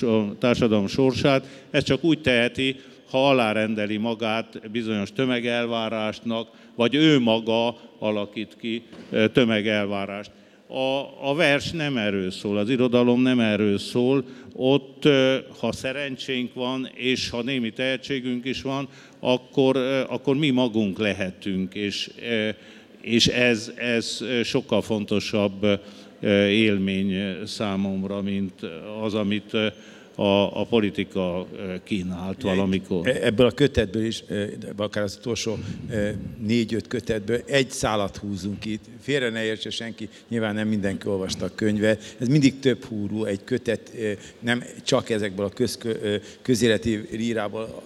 a 0.00 0.38
társadalom 0.38 0.86
sorsát, 0.86 1.46
ez 1.70 1.84
csak 1.84 2.04
úgy 2.04 2.20
teheti, 2.20 2.76
ha 3.10 3.28
alárendeli 3.28 3.96
magát 3.96 4.70
bizonyos 4.70 5.12
tömegelvárásnak, 5.12 6.48
vagy 6.74 6.94
ő 6.94 7.18
maga 7.18 7.76
alakít 7.98 8.56
ki 8.60 8.82
tömegelvárást. 9.32 10.30
A, 10.66 11.28
a 11.30 11.34
vers 11.34 11.70
nem 11.70 11.96
erről 11.96 12.30
szól, 12.30 12.58
az 12.58 12.70
irodalom 12.70 13.22
nem 13.22 13.40
erről 13.40 13.78
szól, 13.78 14.24
ott, 14.54 15.08
ha 15.58 15.72
szerencsénk 15.72 16.54
van, 16.54 16.90
és 16.94 17.30
ha 17.30 17.42
némi 17.42 17.70
tehetségünk 17.70 18.44
is 18.44 18.62
van, 18.62 18.88
akkor, 19.20 19.76
akkor 20.08 20.36
mi 20.36 20.50
magunk 20.50 20.98
lehetünk, 20.98 21.74
és, 21.74 22.10
és 23.00 23.26
ez, 23.26 23.72
ez 23.76 24.24
sokkal 24.42 24.82
fontosabb 24.82 25.66
élmény 26.50 27.36
számomra, 27.44 28.22
mint 28.22 28.52
az, 29.02 29.14
amit 29.14 29.56
a, 30.18 30.60
a 30.60 30.64
politika 30.64 31.46
kínált 31.84 32.42
valamikor. 32.42 33.08
E, 33.08 33.18
ebből 33.22 33.46
a 33.46 33.50
kötetből 33.50 34.04
is, 34.04 34.24
akár 34.76 35.04
az 35.04 35.16
utolsó 35.18 35.58
négy-öt 36.38 36.88
kötetből 36.88 37.42
egy 37.46 37.70
szálat 37.70 38.16
húzunk 38.16 38.64
itt. 38.64 38.84
Félre 39.00 39.30
ne 39.30 39.44
értse 39.44 39.70
senki, 39.70 40.08
nyilván 40.28 40.54
nem 40.54 40.68
mindenki 40.68 41.08
olvasta 41.08 41.44
a 41.44 41.50
könyvet. 41.54 42.16
Ez 42.18 42.28
mindig 42.28 42.58
több 42.58 42.84
húrú, 42.84 43.24
egy 43.24 43.44
kötet 43.44 43.92
nem 44.40 44.64
csak 44.84 45.10
ezekből 45.10 45.46
a 45.46 45.48
köz, 45.48 45.78
közéleti 46.42 47.08
lírából 47.10 47.82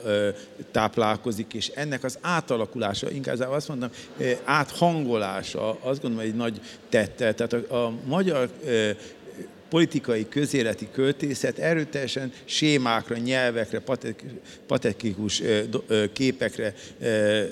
táplálkozik, 0.71 1.55
és 1.55 1.68
ennek 1.68 2.05
az 2.05 2.18
átalakulása, 2.21 3.11
inkább 3.11 3.40
azt 3.40 3.68
mondom, 3.68 3.90
áthangolása, 4.45 5.79
azt 5.81 6.03
gondolom, 6.03 6.27
egy 6.27 6.35
nagy 6.35 6.61
tette. 6.88 7.33
Tehát 7.33 7.53
a, 7.53 7.85
a 7.85 7.92
magyar 8.05 8.51
politikai, 9.73 10.29
közéleti 10.29 10.89
költészet 10.93 11.59
erőteljesen 11.59 12.33
sémákra, 12.45 13.17
nyelvekre, 13.17 13.83
patetikus 14.67 15.43
képekre 16.13 16.75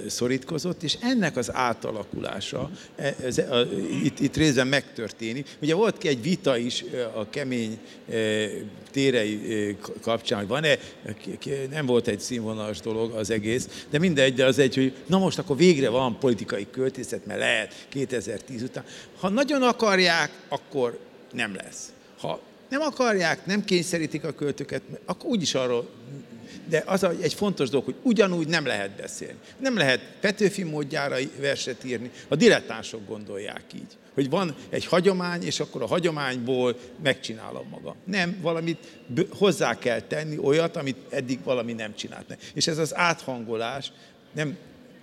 szorítkozott, 0.06 0.82
és 0.82 0.96
ennek 1.00 1.36
az 1.36 1.54
átalakulása 1.54 2.70
e, 2.96 3.14
ez, 3.24 3.38
a, 3.38 3.60
itt, 4.02 4.20
itt 4.20 4.36
részben 4.36 4.66
megtörténik. 4.66 5.56
Ugye 5.62 5.74
volt 5.74 6.04
egy 6.04 6.22
vita 6.22 6.56
is 6.56 6.84
a 7.14 7.30
kemény 7.30 7.78
térei 8.90 9.76
kapcsán, 10.00 10.38
hogy 10.38 10.48
van-e, 10.48 10.78
nem 11.70 11.86
volt 11.86 12.08
egy 12.08 12.20
színvonalas 12.20 12.80
dolog 12.80 13.12
az 13.12 13.30
egész, 13.30 13.84
de 13.90 13.98
mindegy, 13.98 14.34
de 14.34 14.44
az 14.44 14.58
egy, 14.58 14.74
hogy 14.74 14.92
na 15.06 15.18
most 15.18 15.38
akkor 15.38 15.56
végre 15.56 15.88
van 15.88 16.18
politikai 16.18 16.66
költészet, 16.70 17.26
mert 17.26 17.40
lehet 17.40 17.86
2010 17.88 18.62
után. 18.62 18.84
Ha 19.20 19.28
nagyon 19.28 19.62
akarják, 19.62 20.30
akkor 20.48 20.98
nem 21.32 21.54
lesz. 21.54 21.92
Ha 22.20 22.40
nem 22.68 22.80
akarják, 22.80 23.46
nem 23.46 23.64
kényszerítik 23.64 24.24
a 24.24 24.32
költőket, 24.32 24.82
akkor 25.04 25.30
úgyis 25.30 25.54
arról, 25.54 25.88
de 26.68 26.82
az 26.86 27.04
egy 27.20 27.34
fontos 27.34 27.68
dolog, 27.68 27.84
hogy 27.84 27.96
ugyanúgy 28.02 28.48
nem 28.48 28.66
lehet 28.66 28.90
beszélni. 28.90 29.38
Nem 29.58 29.76
lehet 29.76 30.00
Petőfi 30.20 30.62
módjára 30.62 31.16
verset 31.38 31.84
írni, 31.84 32.10
a 32.28 32.36
dilettánsok 32.36 33.06
gondolják 33.06 33.62
így. 33.74 33.96
Hogy 34.14 34.30
van 34.30 34.54
egy 34.68 34.84
hagyomány, 34.84 35.42
és 35.42 35.60
akkor 35.60 35.82
a 35.82 35.86
hagyományból 35.86 36.76
megcsinálom 37.02 37.68
magam. 37.68 37.94
Nem, 38.04 38.38
valamit 38.40 38.86
hozzá 39.30 39.78
kell 39.78 40.00
tenni, 40.00 40.38
olyat, 40.38 40.76
amit 40.76 40.96
eddig 41.08 41.38
valami 41.44 41.72
nem 41.72 41.94
csinált. 41.94 42.38
És 42.54 42.66
ez 42.66 42.78
az 42.78 42.96
áthangolás 42.96 43.92
nem 44.32 44.56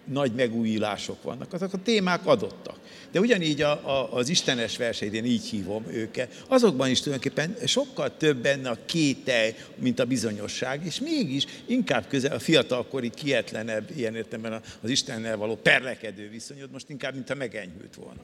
nagy 0.05 0.31
megújulások 0.31 1.23
vannak, 1.23 1.53
azok 1.53 1.73
a 1.73 1.81
témák 1.83 2.25
adottak. 2.25 2.77
De 3.17 3.23
ugyanígy 3.23 3.61
a, 3.61 3.71
a, 3.71 4.13
az 4.13 4.29
istenes 4.29 4.77
verseit, 4.77 5.13
én 5.13 5.25
így 5.25 5.45
hívom 5.45 5.85
őket, 5.87 6.43
azokban 6.47 6.89
is 6.89 7.01
tulajdonképpen 7.01 7.67
sokkal 7.67 8.17
több 8.17 8.37
benne 8.37 8.69
a 8.69 8.77
kételj, 8.85 9.53
mint 9.75 9.99
a 9.99 10.05
bizonyosság, 10.05 10.85
és 10.85 10.99
mégis 10.99 11.45
inkább 11.65 12.07
közel 12.07 12.35
a 12.35 12.39
fiatalkori 12.39 13.09
kietlenebb, 13.09 13.89
ilyen 13.95 14.15
értelemben 14.15 14.61
az 14.81 14.89
Istennel 14.89 15.37
való 15.37 15.55
perlekedő 15.55 16.29
viszonyod 16.29 16.71
most 16.71 16.89
inkább, 16.89 17.13
mintha 17.13 17.35
megenyhült 17.35 17.95
volna. 17.95 18.21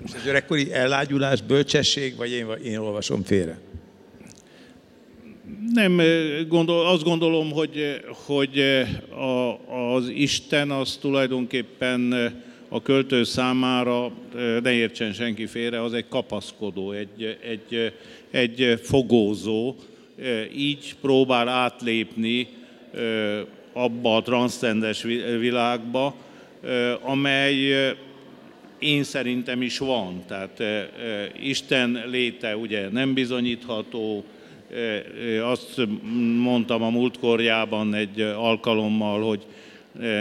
Most 0.00 0.14
egy 0.14 0.28
öregkori 0.28 0.72
ellágyulás, 0.72 1.42
bölcsesség, 1.42 2.16
vagy 2.16 2.30
én, 2.30 2.46
én 2.62 2.78
olvasom 2.78 3.22
félre? 3.22 3.58
Nem, 5.82 6.00
gondol, 6.48 6.86
azt 6.86 7.02
gondolom, 7.02 7.52
hogy, 7.52 8.00
hogy 8.26 8.58
a, 9.10 9.58
az 9.94 10.08
Isten 10.08 10.70
az 10.70 10.96
tulajdonképpen 11.00 12.12
a 12.68 12.82
költő 12.82 13.24
számára, 13.24 14.10
ne 14.62 14.72
értsen 14.72 15.12
senki 15.12 15.46
félre, 15.46 15.82
az 15.82 15.92
egy 15.92 16.08
kapaszkodó, 16.08 16.92
egy, 16.92 17.38
egy, 17.42 17.92
egy 18.30 18.80
fogózó, 18.82 19.74
így 20.56 20.94
próbál 21.00 21.48
átlépni 21.48 22.48
abba 23.72 24.16
a 24.16 24.22
transzcendes 24.22 25.02
világba, 25.38 26.14
amely 27.00 27.56
én 28.78 29.02
szerintem 29.02 29.62
is 29.62 29.78
van. 29.78 30.24
Tehát 30.26 30.62
Isten 31.42 32.02
léte 32.06 32.56
ugye 32.56 32.88
nem 32.88 33.14
bizonyítható, 33.14 34.24
azt 35.42 35.80
mondtam 36.36 36.82
a 36.82 36.90
múltkorjában 36.90 37.94
egy 37.94 38.20
alkalommal, 38.20 39.22
hogy 39.22 39.46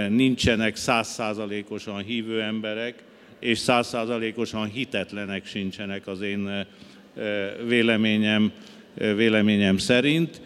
nincsenek 0.09 0.75
százszázalékosan 0.75 2.03
hívő 2.03 2.41
emberek, 2.41 3.03
és 3.39 3.57
százszázalékosan 3.57 4.67
hitetlenek 4.67 5.45
sincsenek 5.45 6.07
az 6.07 6.21
én 6.21 6.65
véleményem, 7.67 8.51
véleményem 8.93 9.77
szerint. 9.77 10.41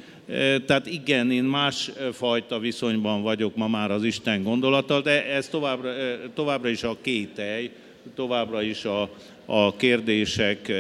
Tehát 0.66 0.86
igen, 0.86 1.32
én 1.32 1.44
másfajta 1.44 2.60
viszonyban 2.60 3.22
vagyok 3.22 3.56
ma 3.56 3.68
már 3.68 3.92
az 3.92 4.04
Isten 4.04 4.44
gondolattal, 4.44 5.02
de 5.02 5.26
ez 5.26 5.48
továbbra, 5.48 5.92
továbbra 6.34 6.70
is 6.70 6.84
a 6.84 6.98
kételj, 7.02 7.72
továbbra 8.16 8.62
is 8.62 8.86
a, 8.86 9.10
a 9.46 9.76
kérdések 9.76 10.74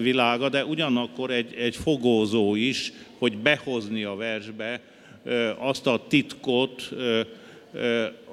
világa, 0.00 0.48
de 0.48 0.64
ugyanakkor 0.64 1.30
egy, 1.30 1.54
egy 1.54 1.76
fogózó 1.76 2.54
is, 2.54 2.92
hogy 3.18 3.36
behozni 3.36 4.04
a 4.04 4.14
versbe 4.14 4.80
azt 5.58 5.86
a 5.86 6.04
titkot, 6.08 6.90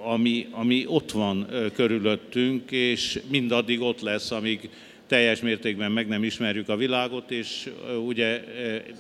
ami, 0.04 0.48
ami 0.52 0.86
ott 0.88 1.12
van 1.12 1.48
körülöttünk, 1.74 2.72
és 2.72 3.20
mindaddig 3.30 3.82
ott 3.82 4.02
lesz, 4.02 4.32
amíg 4.32 4.70
teljes 5.08 5.42
mértékben 5.42 5.92
meg 5.92 6.08
nem 6.08 6.24
ismerjük 6.24 6.70
a 6.70 6.76
világot, 6.76 7.32
és 7.32 7.70
ugye 8.06 8.44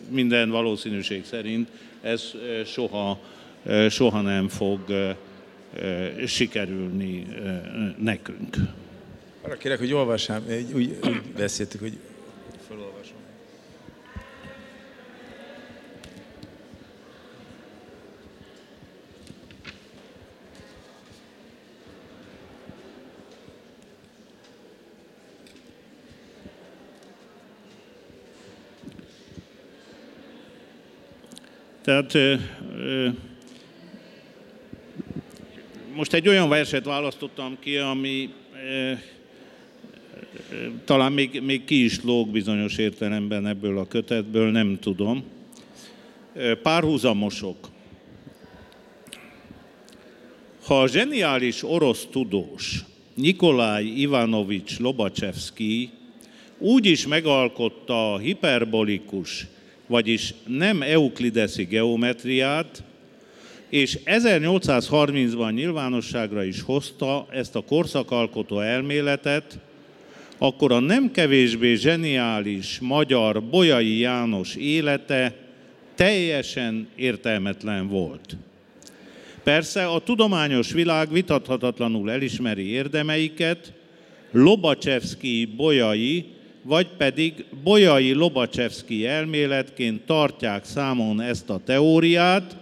minden 0.09 0.49
valószínűség 0.49 1.25
szerint 1.25 1.69
ez 2.01 2.33
soha, 2.65 3.19
soha 3.89 4.21
nem 4.21 4.47
fog 4.47 4.79
sikerülni 6.25 7.25
nekünk. 7.97 8.57
Arra 9.41 9.57
kérek, 9.57 9.79
hogy 9.79 9.93
olvassám, 9.93 10.45
úgy, 10.73 10.97
úgy 11.03 11.21
beszéltük, 11.35 11.79
hogy 11.79 11.97
felolvasom. 12.67 13.17
Tehát 31.83 32.13
most 35.93 36.13
egy 36.13 36.27
olyan 36.27 36.49
verset 36.49 36.85
választottam 36.85 37.57
ki, 37.59 37.77
ami 37.77 38.33
talán 40.85 41.11
még, 41.11 41.41
még 41.41 41.63
ki 41.63 41.83
is 41.83 42.03
lóg 42.03 42.29
bizonyos 42.29 42.77
értelemben 42.77 43.47
ebből 43.47 43.77
a 43.77 43.87
kötetből, 43.87 44.51
nem 44.51 44.77
tudom. 44.79 45.23
Párhuzamosok. 46.63 47.69
Ha 50.65 50.81
a 50.81 50.87
zseniális 50.87 51.63
orosz 51.63 52.07
tudós 52.11 52.83
Nikolaj 53.13 53.83
Ivanovics 53.83 54.79
Lobacsevszki 54.79 55.89
úgy 56.57 56.85
is 56.85 57.07
megalkotta 57.07 58.13
a 58.13 58.17
hiperbolikus, 58.17 59.47
vagyis 59.87 60.33
nem 60.47 60.81
euklideszi 60.81 61.63
geometriát, 61.63 62.83
és 63.69 63.99
1830-ban 64.05 65.53
nyilvánosságra 65.53 66.43
is 66.43 66.61
hozta 66.61 67.27
ezt 67.31 67.55
a 67.55 67.61
korszakalkotó 67.61 68.59
elméletet, 68.59 69.59
akkor 70.39 70.71
a 70.71 70.79
nem 70.79 71.11
kevésbé 71.11 71.75
zseniális 71.75 72.79
magyar 72.81 73.43
Bolyai 73.43 73.97
János 73.97 74.55
élete 74.55 75.35
teljesen 75.95 76.87
értelmetlen 76.95 77.87
volt. 77.87 78.37
Persze 79.43 79.85
a 79.85 79.99
tudományos 79.99 80.71
világ 80.71 81.11
vitathatatlanul 81.11 82.11
elismeri 82.11 82.69
érdemeiket, 82.69 83.73
Lobacsevszki 84.31 85.45
Bolyai, 85.55 86.25
vagy 86.61 86.87
pedig 86.97 87.45
Bolyai 87.63 88.13
Lobacsevszki 88.13 89.05
elméletként 89.05 90.01
tartják 90.01 90.65
számon 90.65 91.21
ezt 91.21 91.49
a 91.49 91.61
teóriát, 91.65 92.57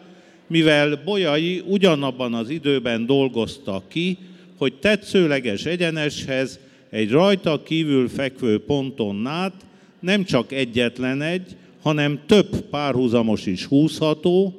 mivel 0.48 1.02
Bolyai 1.06 1.64
ugyanabban 1.66 2.34
az 2.34 2.50
időben 2.50 3.06
dolgozta 3.06 3.84
ki, 3.88 4.18
hogy 4.58 4.74
tetszőleges 4.74 5.66
egyeneshez 5.66 6.60
egy 6.90 7.12
rajta 7.12 7.64
kívül 7.64 8.08
fekvő 8.10 8.64
ponton 8.66 9.26
át 9.26 9.66
nem 10.00 10.24
csak 10.24 10.52
egyetlen 10.52 11.22
egy, 11.22 11.56
hanem 11.82 12.20
több 12.26 12.62
párhuzamos 12.70 13.46
is 13.46 13.66
húzható, 13.66 14.56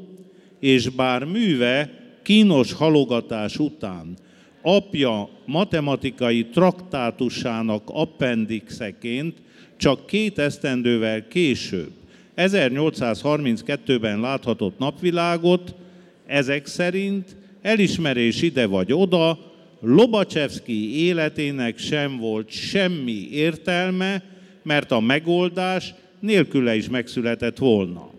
és 0.61 0.89
bár 0.89 1.25
műve 1.25 1.91
kínos 2.23 2.73
halogatás 2.73 3.59
után 3.59 4.17
apja 4.63 5.29
matematikai 5.47 6.47
traktátusának 6.47 7.83
appendixeként 7.87 9.37
csak 9.77 10.07
két 10.07 10.39
esztendővel 10.39 11.29
később 11.29 11.91
1832-ben 12.37 14.21
láthatott 14.21 14.79
napvilágot, 14.79 15.75
ezek 16.27 16.67
szerint 16.67 17.37
elismerés 17.63 18.43
ide 18.43 18.67
vagy 18.67 18.93
oda, 18.93 19.39
Lobacsevszki 19.81 21.05
életének 21.05 21.79
sem 21.79 22.17
volt 22.17 22.51
semmi 22.51 23.29
értelme, 23.31 24.23
mert 24.63 24.93
a 24.93 25.01
megoldás 25.01 25.95
nélküle 26.21 26.77
is 26.77 26.89
megszületett 26.89 27.59
volna. 27.59 28.11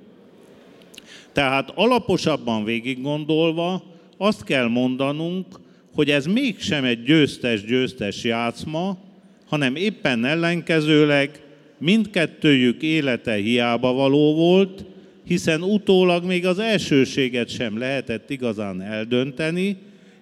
Tehát 1.32 1.72
alaposabban 1.76 2.64
végig 2.64 3.02
gondolva 3.02 3.84
azt 4.18 4.44
kell 4.44 4.68
mondanunk, 4.68 5.46
hogy 5.94 6.10
ez 6.10 6.26
mégsem 6.26 6.84
egy 6.84 7.04
győztes-győztes 7.04 8.24
játszma, 8.24 8.98
hanem 9.46 9.76
éppen 9.76 10.26
ellenkezőleg 10.26 11.42
mindkettőjük 11.78 12.82
élete 12.82 13.34
hiába 13.34 13.94
való 13.94 14.36
volt, 14.36 14.86
hiszen 15.26 15.62
utólag 15.62 16.24
még 16.24 16.46
az 16.46 16.60
elsőséget 16.60 17.50
sem 17.50 17.78
lehetett 17.78 18.30
igazán 18.30 18.82
eldönteni, 18.82 19.78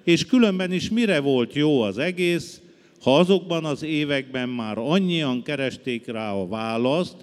és 0.08 0.26
különben 0.26 0.72
is 0.72 0.90
mire 0.90 1.20
volt 1.20 1.54
jó 1.54 1.82
az 1.82 1.98
egész, 1.98 2.62
ha 3.02 3.18
azokban 3.18 3.66
az 3.66 3.84
években 3.84 4.50
már 4.50 4.78
annyian 4.78 5.44
keresték 5.44 6.06
rá 6.06 6.32
a 6.32 6.48
választ, 6.48 7.16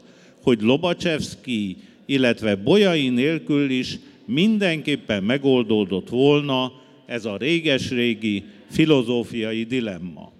hogy 0.42 0.60
Lobacsevszki, 0.60 1.76
illetve 2.06 2.54
Bolyai 2.54 3.08
nélkül 3.08 3.70
is 3.70 3.98
mindenképpen 4.24 5.22
megoldódott 5.22 6.08
volna 6.08 6.72
ez 7.06 7.24
a 7.24 7.36
réges-régi 7.36 8.44
filozófiai 8.70 9.62
dilemma. 9.62 10.32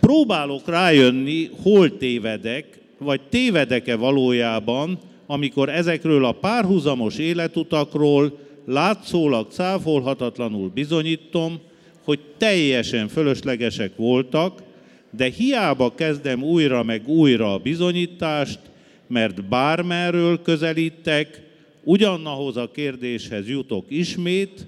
Próbálok 0.00 0.68
rájönni, 0.68 1.50
hol 1.62 1.96
tévedek, 1.96 2.80
vagy 2.98 3.20
tévedek-e 3.28 3.96
valójában, 3.96 4.98
amikor 5.26 5.68
ezekről 5.68 6.24
a 6.24 6.32
párhuzamos 6.32 7.18
életutakról 7.18 8.38
látszólag 8.70 9.50
cáfolhatatlanul 9.50 10.70
bizonyítom, 10.74 11.60
hogy 12.04 12.20
teljesen 12.36 13.08
fölöslegesek 13.08 13.96
voltak, 13.96 14.62
de 15.10 15.30
hiába 15.30 15.94
kezdem 15.94 16.42
újra 16.42 16.82
meg 16.82 17.08
újra 17.08 17.52
a 17.52 17.58
bizonyítást, 17.58 18.58
mert 19.06 19.44
bármerről 19.44 20.42
közelítek, 20.42 21.42
ugyanahoz 21.84 22.56
a 22.56 22.70
kérdéshez 22.70 23.48
jutok 23.48 23.84
ismét, 23.88 24.66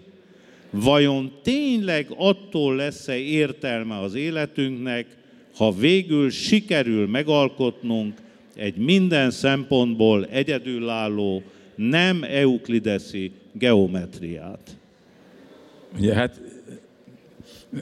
vajon 0.71 1.33
tényleg 1.43 2.07
attól 2.17 2.77
lesz-e 2.77 3.17
értelme 3.17 3.99
az 3.99 4.15
életünknek, 4.15 5.07
ha 5.55 5.73
végül 5.73 6.31
sikerül 6.31 7.07
megalkotnunk 7.07 8.15
egy 8.55 8.77
minden 8.77 9.31
szempontból 9.31 10.27
egyedülálló, 10.27 11.43
nem 11.75 12.23
euklideszi 12.23 13.33
geometriát. 13.53 14.77
Ugye 15.97 16.15
hát 16.15 16.41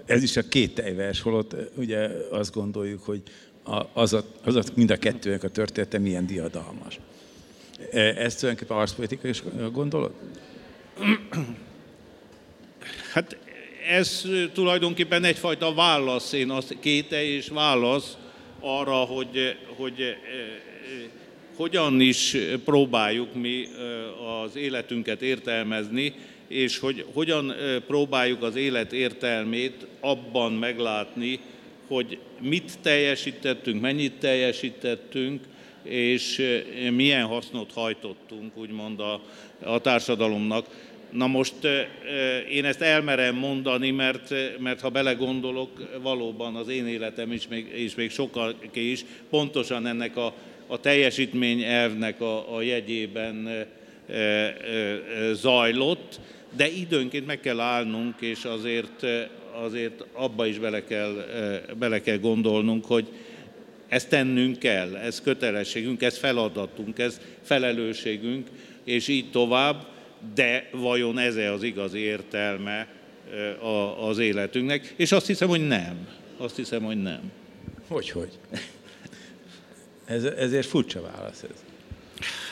Ez 0.06 0.22
is 0.22 0.36
a 0.36 0.42
két 0.42 0.74
tejvers, 0.74 1.20
holott 1.20 1.56
ugye 1.76 2.08
azt 2.30 2.54
gondoljuk, 2.54 3.02
hogy 3.04 3.22
az 3.92 4.12
a, 4.12 4.24
az 4.44 4.56
a 4.56 4.62
mind 4.74 4.90
a 4.90 4.96
kettőnek 4.96 5.42
a 5.42 5.48
története 5.48 5.98
milyen 5.98 6.26
diadalmas. 6.26 6.98
Ez 7.92 8.34
tulajdonképpen 8.34 8.76
arszpolitika 8.76 9.28
is 9.28 9.42
gondolod? 9.72 10.12
Hát 13.12 13.36
ez 13.88 14.24
tulajdonképpen 14.52 15.24
egyfajta 15.24 15.74
válasz, 15.74 16.32
én 16.32 16.50
azt 16.50 16.76
kéte 16.80 17.22
és 17.22 17.48
válasz 17.48 18.16
arra, 18.60 18.94
hogy, 18.94 19.56
hogy 19.76 20.16
hogyan 21.56 22.00
is 22.00 22.36
próbáljuk 22.64 23.34
mi 23.34 23.66
az 24.44 24.56
életünket 24.56 25.22
értelmezni, 25.22 26.14
és 26.48 26.78
hogy 26.78 27.04
hogyan 27.12 27.54
próbáljuk 27.86 28.42
az 28.42 28.56
élet 28.56 28.92
értelmét 28.92 29.86
abban 30.00 30.52
meglátni, 30.52 31.40
hogy 31.86 32.18
mit 32.40 32.78
teljesítettünk, 32.82 33.80
mennyit 33.80 34.12
teljesítettünk, 34.12 35.44
és 35.82 36.42
milyen 36.92 37.26
hasznot 37.26 37.72
hajtottunk, 37.72 38.56
úgymond 38.56 39.00
a, 39.00 39.20
a 39.62 39.78
társadalomnak. 39.78 40.66
Na 41.10 41.26
most 41.26 41.54
én 42.50 42.64
ezt 42.64 42.80
elmerem 42.80 43.34
mondani, 43.36 43.90
mert, 43.90 44.34
mert 44.58 44.80
ha 44.80 44.88
belegondolok, 44.88 45.98
valóban 46.02 46.56
az 46.56 46.68
én 46.68 46.86
életem 46.86 47.32
is, 47.32 47.48
még, 47.48 47.72
és 47.74 47.94
még 47.94 48.10
sokaké 48.10 48.90
is 48.90 49.04
pontosan 49.30 49.86
ennek 49.86 50.16
a, 50.16 50.34
a 50.70 50.80
teljesítmény 50.80 51.62
elvnek 51.62 52.20
a, 52.20 52.56
a 52.56 52.62
jegyében 52.62 53.66
zajlott, 55.32 56.20
de 56.56 56.68
időnként 56.68 57.26
meg 57.26 57.40
kell 57.40 57.60
állnunk, 57.60 58.20
és 58.20 58.44
azért, 58.44 59.06
azért 59.64 60.04
abba 60.12 60.46
is 60.46 60.58
bele 60.58 60.84
kell, 60.84 61.24
bele 61.78 62.00
kell 62.00 62.18
gondolnunk, 62.18 62.84
hogy 62.84 63.08
ezt 63.88 64.08
tennünk 64.08 64.58
kell, 64.58 64.96
ez 64.96 65.20
kötelességünk, 65.20 66.02
ez 66.02 66.18
feladatunk, 66.18 66.98
ez 66.98 67.20
felelősségünk, 67.42 68.48
és 68.84 69.08
így 69.08 69.30
tovább, 69.30 69.86
de 70.34 70.68
vajon 70.72 71.18
ez 71.18 71.36
-e 71.36 71.52
az 71.52 71.62
igazi 71.62 71.98
értelme 71.98 72.88
az 74.08 74.18
életünknek? 74.18 74.94
És 74.96 75.12
azt 75.12 75.26
hiszem, 75.26 75.48
hogy 75.48 75.66
nem. 75.66 76.08
Azt 76.36 76.56
hiszem, 76.56 76.82
hogy 76.82 77.02
nem. 77.02 77.20
Hogy, 77.88 78.10
hogy? 78.10 78.38
Ez, 80.10 80.24
ezért 80.24 80.66
furcsa 80.66 81.00
válasz 81.02 81.42
ez. 81.42 81.64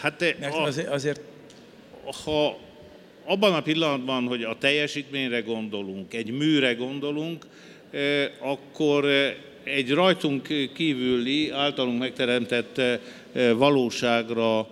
Hát 0.00 0.36
a, 0.50 0.62
azért, 0.62 0.88
azért... 0.88 1.20
Ha 2.24 2.59
abban 3.24 3.54
a 3.54 3.62
pillanatban, 3.62 4.26
hogy 4.26 4.42
a 4.42 4.56
teljesítményre 4.59 5.40
gondolunk, 5.40 6.14
egy 6.14 6.30
műre 6.30 6.72
gondolunk, 6.72 7.46
akkor 8.38 9.04
egy 9.64 9.90
rajtunk 9.90 10.72
kívüli, 10.74 11.50
általunk 11.50 11.98
megteremtett 11.98 12.80
valóságra 13.56 14.68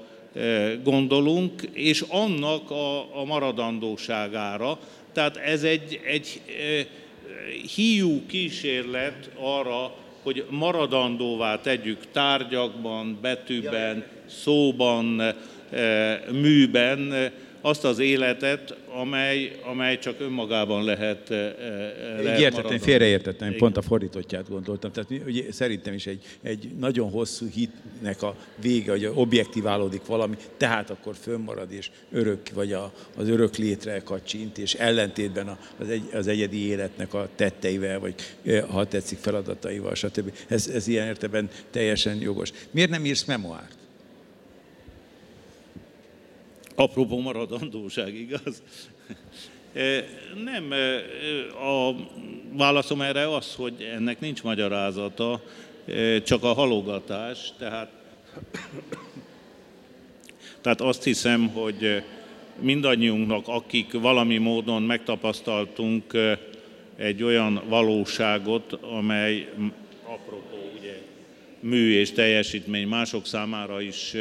gondolunk, 0.83 1.63
és 1.73 2.05
annak 2.09 2.71
a, 2.71 3.21
a 3.21 3.25
maradandóságára. 3.25 4.79
Tehát 5.13 5.37
ez 5.37 5.63
egy, 5.63 6.01
egy 6.05 6.41
hiú 7.75 8.27
kísérlet 8.27 9.31
arra, 9.35 9.95
hogy 10.27 10.45
maradandóvá 10.51 11.61
tegyük 11.61 11.99
tárgyakban, 12.13 13.19
betűben, 13.21 14.05
szóban, 14.27 15.23
műben 16.33 17.31
azt 17.67 17.85
az 17.85 17.99
életet, 17.99 18.77
amely, 18.89 19.53
amely 19.65 19.99
csak 19.99 20.21
önmagában 20.21 20.85
lehet, 20.85 21.31
eh, 21.31 21.39
eh, 21.39 22.23
lehet 22.23 22.41
Értettem, 22.41 22.79
félreértettem, 22.79 23.49
Igen. 23.49 23.59
pont 23.59 23.77
a 23.77 23.83
fordítottját 23.83 24.49
gondoltam. 24.49 24.93
Tehát 24.93 25.11
ugye, 25.27 25.53
szerintem 25.53 25.95
is 25.95 26.07
egy, 26.07 26.23
egy 26.43 26.71
nagyon 26.79 27.11
hosszú 27.11 27.47
hitnek 27.55 28.23
a 28.23 28.37
vége, 28.61 28.91
hogy 28.91 29.11
objektiválódik 29.15 30.07
valami, 30.07 30.37
tehát 30.57 30.91
akkor 30.91 31.15
fönnmarad 31.17 31.73
és 31.73 31.91
örök, 32.13 32.41
vagy 32.55 32.73
a, 32.73 32.93
az 33.17 33.29
örök 33.29 33.57
létre 33.57 34.01
kacsint, 34.05 34.59
és 34.59 34.75
ellentétben 34.75 35.57
az, 35.79 35.89
egy, 35.89 36.09
az 36.13 36.27
egyedi 36.27 36.67
életnek 36.67 37.15
a 37.15 37.29
tetteivel, 37.37 37.99
vagy 37.99 38.15
eh, 38.45 38.65
ha 38.71 38.85
tetszik 38.85 39.19
feladataival, 39.19 39.95
stb. 39.95 40.33
Ez, 40.49 40.69
ez 40.69 40.87
ilyen 40.87 41.07
értelemben 41.07 41.51
teljesen 41.71 42.17
jogos. 42.21 42.51
Miért 42.71 42.91
nem 42.91 43.05
írsz 43.05 43.25
memoárt? 43.25 43.86
Apropó 46.77 47.21
maradandóság, 47.21 48.15
igaz? 48.15 48.63
E, 49.77 50.05
nem, 50.45 50.73
e, 50.73 50.97
a 51.67 51.95
válaszom 52.53 53.01
erre 53.01 53.35
az, 53.35 53.55
hogy 53.55 53.91
ennek 53.95 54.21
nincs 54.21 54.43
magyarázata, 54.43 55.43
e, 55.87 56.23
csak 56.23 56.43
a 56.43 56.53
halogatás, 56.53 57.53
tehát, 57.59 57.91
tehát 60.61 60.81
azt 60.81 61.05
hiszem, 61.05 61.49
hogy 61.49 62.03
mindannyiunknak, 62.61 63.49
akik 63.49 63.93
valami 63.93 64.39
módon 64.39 64.83
megtapasztaltunk 64.83 66.13
egy 66.97 67.23
olyan 67.23 67.63
valóságot, 67.69 68.73
amely 68.73 69.49
apropó 70.05 70.71
ugye, 70.79 71.03
mű 71.61 71.93
és 71.93 72.13
teljesítmény 72.13 72.89
mások 72.89 73.27
számára 73.27 73.81
is 73.81 74.15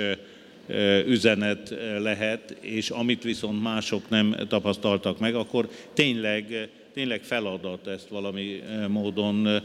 üzenet 1.07 1.75
lehet, 1.99 2.57
és 2.61 2.89
amit 2.89 3.23
viszont 3.23 3.61
mások 3.61 4.09
nem 4.09 4.35
tapasztaltak 4.47 5.19
meg, 5.19 5.35
akkor 5.35 5.69
tényleg, 5.93 6.69
tényleg 6.93 7.23
feladat 7.23 7.87
ezt 7.87 8.07
valami 8.07 8.61
módon 8.87 9.61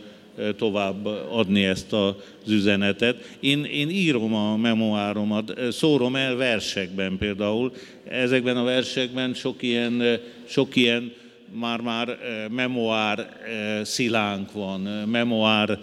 tovább 0.57 1.07
adni 1.31 1.65
ezt 1.65 1.93
az 1.93 2.15
üzenetet. 2.49 3.37
Én, 3.41 3.65
én 3.65 3.89
írom 3.89 4.35
a 4.35 4.57
memoáromat, 4.57 5.61
szórom 5.71 6.17
el 6.17 6.37
versekben 6.37 7.19
például. 7.19 7.73
Ezekben 8.09 8.57
a 8.57 8.63
versekben 8.63 9.35
sok 9.35 9.63
ilyen, 9.63 10.19
sok 10.45 10.77
ilyen 10.77 11.13
már-már 11.53 12.19
memoár 12.51 13.41
szilánk 13.83 14.53
van, 14.53 14.81
memoár 15.09 15.79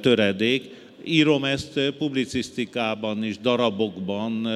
töredék, 0.00 0.76
írom 1.04 1.44
ezt 1.44 1.80
publicisztikában 1.98 3.24
is, 3.24 3.38
darabokban, 3.38 4.48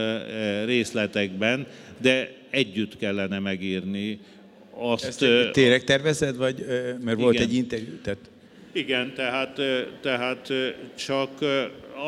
részletekben, 0.64 1.66
de 2.00 2.32
együtt 2.50 2.96
kellene 2.96 3.38
megírni. 3.38 4.18
Azt, 4.74 5.04
Ezt 5.04 5.24
tényleg 5.52 5.84
tervezed, 5.84 6.36
vagy 6.36 6.64
mert 6.68 7.02
igen. 7.02 7.16
volt 7.16 7.38
egy 7.38 7.54
interjú? 7.54 7.98
Tehát... 8.02 8.30
Igen, 8.72 9.12
tehát, 9.14 9.60
tehát 10.00 10.52
csak 10.94 11.30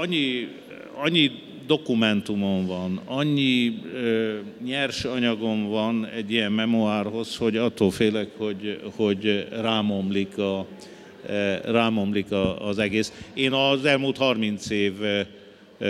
annyi, 0.01 0.49
annyi 0.95 1.30
dokumentumon 1.66 2.66
van, 2.66 3.01
annyi 3.05 3.80
ö, 3.95 4.39
nyers 4.64 5.05
anyagom 5.05 5.68
van 5.68 6.07
egy 6.07 6.30
ilyen 6.30 6.53
memoárhoz, 6.53 7.37
hogy 7.37 7.57
attól 7.57 7.91
félek, 7.91 8.28
hogy, 8.37 8.80
hogy 8.97 9.49
rámomlik 9.51 10.39
a, 10.39 10.66
rámomlik 11.64 12.27
az 12.59 12.79
egész. 12.79 13.12
Én 13.35 13.53
az 13.53 13.85
elmúlt 13.85 14.16
30 14.16 14.70
év 14.70 15.05
eh, 15.05 15.27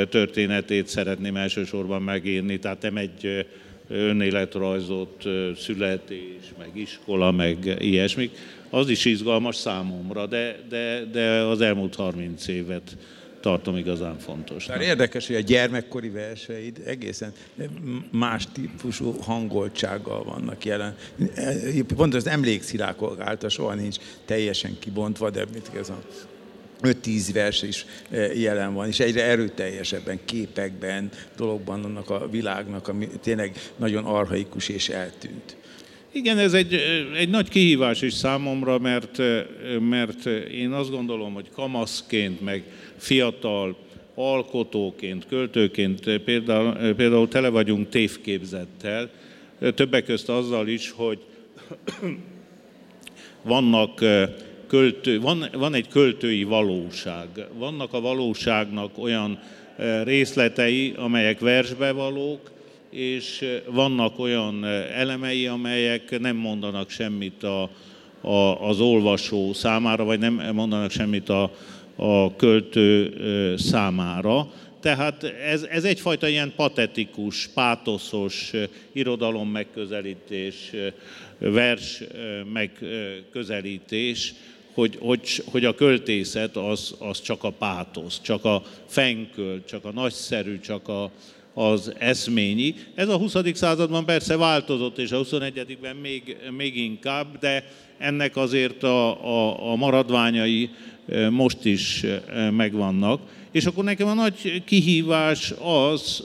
történetét 0.09 0.87
szeretném 0.87 1.37
elsősorban 1.37 2.03
megírni, 2.03 2.59
tehát 2.59 2.83
nem 2.83 2.97
egy 2.97 3.27
eh, 3.27 3.45
önéletrajzot, 3.89 5.25
születés, 5.57 6.43
meg 6.59 6.71
iskola, 6.73 7.31
meg 7.31 7.77
ilyesmik. 7.79 8.31
Az 8.71 8.89
is 8.89 9.05
izgalmas 9.05 9.57
számomra, 9.57 10.27
de, 10.27 10.59
de, 10.69 11.05
de 11.13 11.29
az 11.29 11.61
elmúlt 11.61 11.95
30 11.95 12.49
évet 12.49 12.97
tartom 13.45 13.77
igazán 13.77 14.19
fontos. 14.19 14.65
Tehát 14.65 14.83
érdekes, 14.83 15.27
hogy 15.27 15.37
a 15.37 15.41
gyermekkori 15.41 16.09
verseid 16.09 16.83
egészen 16.87 17.33
más 18.11 18.47
típusú 18.53 19.17
hangoltsággal 19.21 20.25
vannak 20.25 20.65
jelen. 20.65 20.97
Pont 21.97 22.15
az 22.15 22.27
emlékszilákok 22.27 23.21
által 23.21 23.49
soha 23.49 23.75
nincs 23.75 23.97
teljesen 24.25 24.77
kibontva, 24.79 25.31
de 25.31 25.45
mit 25.53 25.71
ez 25.79 25.89
a 25.89 26.03
5-10 26.83 27.31
vers 27.33 27.63
is 27.63 27.87
e, 28.11 28.17
jelen 28.17 28.75
van, 28.75 28.87
és 28.87 29.01
egyre 29.01 29.25
erőteljesebben, 29.25 30.19
képekben, 30.25 31.11
dologban 31.37 31.85
annak 31.85 32.11
a 32.11 32.29
világnak, 32.29 32.89
ami 32.89 33.09
tényleg 33.23 33.57
nagyon 33.77 34.05
arhaikus 34.05 34.69
és 34.69 34.89
eltűnt. 34.89 35.57
Igen, 36.17 36.39
ez 36.39 36.53
egy, 36.53 36.75
egy 37.17 37.29
nagy 37.29 37.49
kihívás 37.49 38.03
is 38.03 38.13
számomra, 38.13 38.79
mert, 38.79 39.23
mert 39.81 40.27
én 40.53 40.73
azt 40.73 40.91
gondolom, 40.91 41.35
hogy 41.35 41.51
kamaszként, 41.53 42.41
meg 42.41 42.65
fiatal 42.97 43.77
alkotóként, 44.15 45.27
költőként 45.27 46.19
például, 46.19 46.95
például 46.95 47.29
tele 47.29 47.49
vagyunk 47.49 47.89
tévképzettel, 47.89 49.11
többek 49.75 50.05
közt 50.05 50.29
azzal 50.29 50.69
is, 50.69 50.91
hogy 50.91 51.19
vannak 53.43 54.05
költő, 54.67 55.21
van, 55.21 55.45
van 55.53 55.75
egy 55.75 55.89
költői 55.89 56.45
valóság. 56.45 57.29
Vannak 57.59 57.93
a 57.93 58.01
valóságnak 58.01 58.99
olyan 58.99 59.39
részletei, 60.05 60.95
amelyek 60.97 61.41
versbe 61.41 61.93
valók, 61.93 62.51
és 62.95 63.45
vannak 63.67 64.19
olyan 64.19 64.65
elemei, 64.95 65.47
amelyek 65.47 66.21
nem 66.21 66.37
mondanak 66.37 66.91
semmit 66.91 67.43
a, 67.43 67.71
a, 68.21 68.69
az 68.69 68.81
olvasó 68.81 69.53
számára, 69.53 70.05
vagy 70.05 70.19
nem 70.19 70.51
mondanak 70.53 70.91
semmit 70.91 71.29
a, 71.29 71.51
a 71.97 72.37
költő 72.37 73.15
számára. 73.59 74.53
Tehát 74.81 75.25
ez, 75.25 75.63
ez 75.63 75.85
egyfajta 75.85 76.29
ilyen 76.29 76.53
patetikus, 76.57 77.49
pátoszos 77.55 78.51
irodalom 78.93 79.49
megközelítés, 79.49 80.71
vers 81.39 82.03
megközelítés, 82.53 84.35
hogy, 84.75 84.99
hogy, 85.01 85.43
hogy 85.51 85.65
a 85.65 85.75
költészet 85.75 86.57
az, 86.57 86.95
az 86.99 87.23
csak 87.23 87.45
a 87.45 87.51
pátosz, 87.51 88.21
csak 88.21 88.45
a 88.45 88.63
fenköl, 88.87 89.65
csak 89.65 89.85
a 89.85 89.93
nagyszerű, 89.93 90.61
csak 90.61 90.89
a, 90.89 91.11
az 91.55 91.93
eszményi. 91.99 92.75
Ez 92.95 93.09
a 93.09 93.17
20. 93.17 93.35
században 93.53 94.05
persze 94.05 94.37
változott, 94.37 94.99
és 94.99 95.11
a 95.13 95.21
21-ben 95.25 95.97
még, 95.97 96.37
még 96.57 96.77
inkább, 96.77 97.39
de 97.39 97.65
ennek 97.99 98.37
azért 98.37 98.83
a, 98.83 99.25
a, 99.25 99.71
a 99.73 99.77
maradványai 99.77 100.71
most 101.31 101.65
is 101.65 102.05
megvannak. 102.51 103.21
És 103.53 103.67
akkor 103.67 103.85
nekem 103.85 104.07
a 104.09 104.15
nagy 104.15 104.63
kihívás 104.65 105.53
az, 105.63 106.23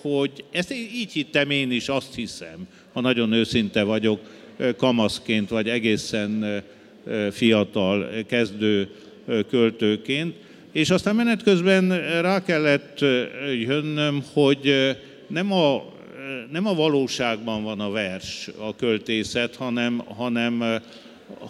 hogy 0.00 0.44
ezt 0.50 0.72
így 0.72 1.12
hittem 1.12 1.50
én 1.50 1.70
is, 1.70 1.88
azt 1.88 2.14
hiszem, 2.14 2.68
ha 2.92 3.00
nagyon 3.00 3.32
őszinte 3.32 3.82
vagyok, 3.82 4.20
kamaszként, 4.76 5.48
vagy 5.48 5.68
egészen 5.68 6.62
fiatal, 7.30 8.08
kezdő 8.26 8.88
költőként, 9.48 10.34
és 10.76 10.90
aztán 10.90 11.14
menet 11.14 11.42
közben 11.42 11.88
rá 12.20 12.42
kellett 12.42 12.98
jönnöm, 13.60 14.24
hogy 14.32 14.94
nem 15.26 15.52
a, 15.52 15.84
nem 16.52 16.66
a 16.66 16.74
valóságban 16.74 17.62
van 17.62 17.80
a 17.80 17.90
vers, 17.90 18.50
a 18.58 18.76
költészet, 18.76 19.56
hanem, 19.56 20.02
hanem, 20.06 20.80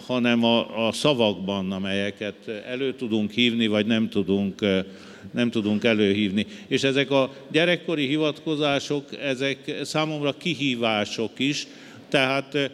hanem 0.05 0.43
a, 0.43 0.87
a 0.87 0.91
szavakban, 0.91 1.71
amelyeket 1.71 2.35
elő 2.67 2.93
tudunk 2.93 3.31
hívni, 3.31 3.67
vagy 3.67 3.85
nem 3.85 4.09
tudunk, 4.09 4.65
nem 5.31 5.49
tudunk 5.49 5.83
előhívni. 5.83 6.45
És 6.67 6.83
ezek 6.83 7.11
a 7.11 7.33
gyerekkori 7.51 8.07
hivatkozások, 8.07 9.03
ezek 9.21 9.75
számomra 9.83 10.37
kihívások 10.37 11.31
is, 11.37 11.67
tehát 12.09 12.71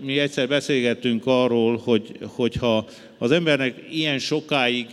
mi 0.00 0.18
egyszer 0.18 0.48
beszélgettünk 0.48 1.22
arról, 1.26 1.76
hogy, 1.76 2.18
hogyha 2.22 2.88
az 3.18 3.30
embernek 3.30 3.74
ilyen 3.90 4.18
sokáig 4.18 4.86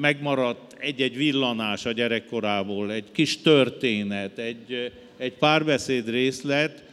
megmaradt 0.00 0.76
egy-egy 0.78 1.16
villanás 1.16 1.86
a 1.86 1.92
gyerekkorából, 1.92 2.92
egy 2.92 3.12
kis 3.12 3.40
történet, 3.40 4.38
egy, 4.38 4.92
egy 5.16 5.32
párbeszéd 5.32 6.08
részlet, 6.10 6.84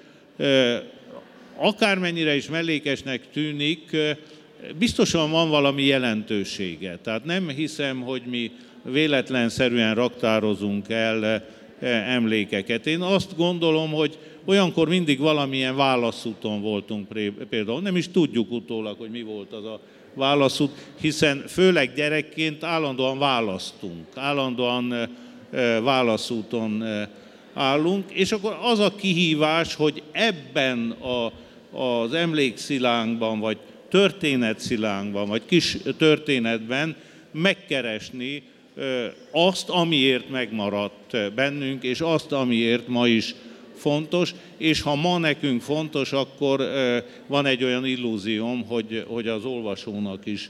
akármennyire 1.56 2.36
is 2.36 2.50
mellékesnek 2.50 3.32
tűnik, 3.32 3.98
biztosan 4.78 5.32
van 5.32 5.50
valami 5.50 5.84
jelentősége. 5.84 6.98
Tehát 7.04 7.26
nem 7.26 7.50
hiszem, 7.50 8.02
hogy 8.02 8.22
mi 8.26 8.52
véletlenszerűen 8.84 9.96
raktározunk 9.96 10.90
el 10.90 11.46
emlékeket. 12.06 12.88
Én 12.88 13.02
azt 13.02 13.36
gondolom, 13.38 13.92
hogy 13.92 14.18
olyankor 14.46 14.88
mindig 14.88 15.20
valamilyen 15.20 15.76
válaszúton 15.76 16.62
voltunk 16.62 17.08
például. 17.50 17.82
Nem 17.82 17.96
is 17.96 18.12
tudjuk 18.12 18.52
utólag, 18.52 18.98
hogy 18.98 19.10
mi 19.10 19.22
volt 19.22 19.54
az 19.54 19.66
a 19.66 19.82
válaszút, 20.14 20.72
hiszen 21.02 21.44
főleg 21.48 21.94
gyerekként 21.94 22.64
állandóan 22.64 23.20
választunk, 23.20 24.06
állandóan 24.16 25.10
válaszúton 25.84 26.84
állunk, 27.54 28.12
és 28.12 28.32
akkor 28.32 28.58
az 28.62 28.80
a 28.80 28.96
kihívás, 28.96 29.76
hogy 29.76 30.04
ebben 30.12 30.92
a, 30.92 31.32
az 31.80 32.14
emlékszilánkban, 32.14 33.40
vagy 33.40 33.58
történetszilánkban, 33.90 35.28
vagy 35.28 35.42
kis 35.46 35.78
történetben 35.98 36.96
megkeresni 37.32 38.44
azt, 39.32 39.70
amiért 39.70 40.30
megmaradt 40.30 41.34
bennünk, 41.34 41.84
és 41.84 42.02
azt, 42.02 42.32
amiért 42.32 42.88
ma 42.88 43.08
is 43.08 43.36
fontos, 43.80 44.34
és 44.58 44.82
ha 44.82 44.96
ma 44.96 45.18
nekünk 45.18 45.62
fontos, 45.62 46.12
akkor 46.12 46.62
van 47.28 47.46
egy 47.46 47.64
olyan 47.64 47.86
illúzióm, 47.86 48.66
hogy, 48.68 49.06
hogy 49.08 49.28
az 49.28 49.46
olvasónak 49.46 50.26
is 50.26 50.50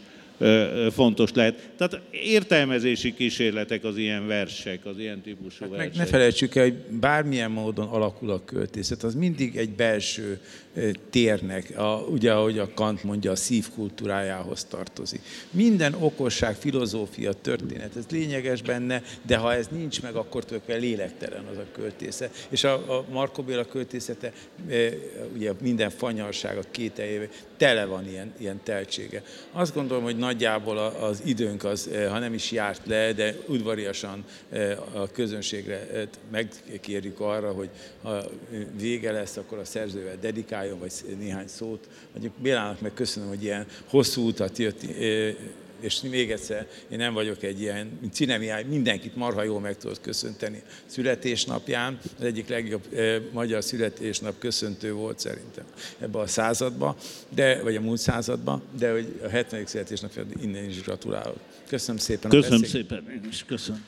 fontos 0.91 1.31
lehet. 1.33 1.69
Tehát 1.77 2.01
értelmezési 2.11 3.13
kísérletek 3.13 3.83
az 3.83 3.97
ilyen 3.97 4.27
versek, 4.27 4.85
az 4.85 4.97
ilyen 4.97 5.21
típusú 5.21 5.63
hát 5.63 5.69
versek. 5.69 5.95
Meg 5.95 6.05
ne 6.05 6.05
felejtsük 6.11 6.55
el, 6.55 6.63
hogy 6.63 6.73
bármilyen 6.73 7.51
módon 7.51 7.87
alakul 7.87 8.29
a 8.29 8.43
költészet, 8.45 9.03
az 9.03 9.15
mindig 9.15 9.57
egy 9.57 9.69
belső 9.69 10.39
térnek, 11.09 11.77
a, 11.77 12.05
ugye 12.09 12.33
ahogy 12.33 12.59
a 12.59 12.73
Kant 12.73 13.03
mondja, 13.03 13.31
a 13.31 13.35
szívkultúrájához 13.35 14.63
tartozik. 14.63 15.21
Minden 15.51 15.93
okosság, 15.93 16.55
filozófia, 16.55 17.33
történet, 17.33 17.95
ez 17.95 18.05
lényeges 18.09 18.61
benne, 18.61 19.01
de 19.25 19.37
ha 19.37 19.53
ez 19.53 19.67
nincs 19.67 20.01
meg, 20.01 20.15
akkor 20.15 20.45
tulajdonképpen 20.45 20.89
lélektelen 20.89 21.45
az 21.51 21.57
a 21.57 21.65
költészet. 21.71 22.47
És 22.49 22.63
a, 22.63 22.73
a 22.73 23.05
Marko 23.11 23.41
Béla 23.41 23.65
költészete, 23.65 24.33
ugye 25.35 25.51
minden 25.61 25.89
fanyarság, 25.89 26.57
a 26.57 26.63
kételjével, 26.71 27.29
tele 27.57 27.85
van 27.85 28.07
ilyen, 28.07 28.33
ilyen 28.37 28.59
teltsége. 28.63 29.23
Azt 29.51 29.73
gondolom, 29.73 30.03
hogy 30.03 30.17
nagyjából 30.29 30.77
az 30.77 31.21
időnk 31.25 31.63
az, 31.63 31.89
ha 32.09 32.19
nem 32.19 32.33
is 32.33 32.51
járt 32.51 32.81
le, 32.85 33.13
de 33.13 33.35
udvariasan 33.47 34.25
a 34.93 35.07
közönségre 35.11 36.07
megkérjük 36.31 37.19
arra, 37.19 37.51
hogy 37.51 37.69
ha 38.01 38.23
vége 38.77 39.11
lesz, 39.11 39.37
akkor 39.37 39.57
a 39.57 39.65
szerzővel 39.65 40.15
dedikáljuk, 40.21 40.69
reagáljon, 40.69 40.79
vagy 40.79 41.17
néhány 41.17 41.47
szót. 41.47 41.87
Mondjuk 42.11 42.33
Bélának 42.41 42.81
meg 42.81 42.93
köszönöm, 42.93 43.29
hogy 43.29 43.43
ilyen 43.43 43.65
hosszú 43.89 44.27
utat 44.27 44.57
jött, 44.57 44.81
és 45.79 46.01
még 46.01 46.31
egyszer, 46.31 46.67
én 46.89 46.97
nem 46.97 47.13
vagyok 47.13 47.43
egy 47.43 47.61
ilyen, 47.61 47.97
mint 48.01 48.13
Cinemiáj, 48.13 48.63
mindenkit 48.63 49.15
marha 49.15 49.43
jól 49.43 49.59
meg 49.59 49.77
tudott 49.77 50.01
köszönteni 50.01 50.61
születésnapján. 50.85 51.99
Az 52.17 52.25
egyik 52.25 52.47
legjobb 52.47 52.93
eh, 52.93 53.21
magyar 53.31 53.63
születésnap 53.63 54.39
köszöntő 54.39 54.93
volt 54.93 55.19
szerintem 55.19 55.65
ebbe 55.99 56.19
a 56.19 56.27
századba, 56.27 56.95
de, 57.29 57.61
vagy 57.61 57.75
a 57.75 57.81
múlt 57.81 57.99
században, 57.99 58.61
de 58.77 58.91
hogy 58.91 59.19
a 59.23 59.27
70. 59.27 59.65
születésnapján 59.65 60.27
innen 60.41 60.69
is 60.69 60.81
gratulálok. 60.81 61.37
Köszönöm 61.67 61.97
szépen. 62.01 62.31
Köszönöm 62.31 62.63
szépen, 62.63 63.09
én 63.09 63.27
is 63.29 63.43
köszönöm. 63.47 63.85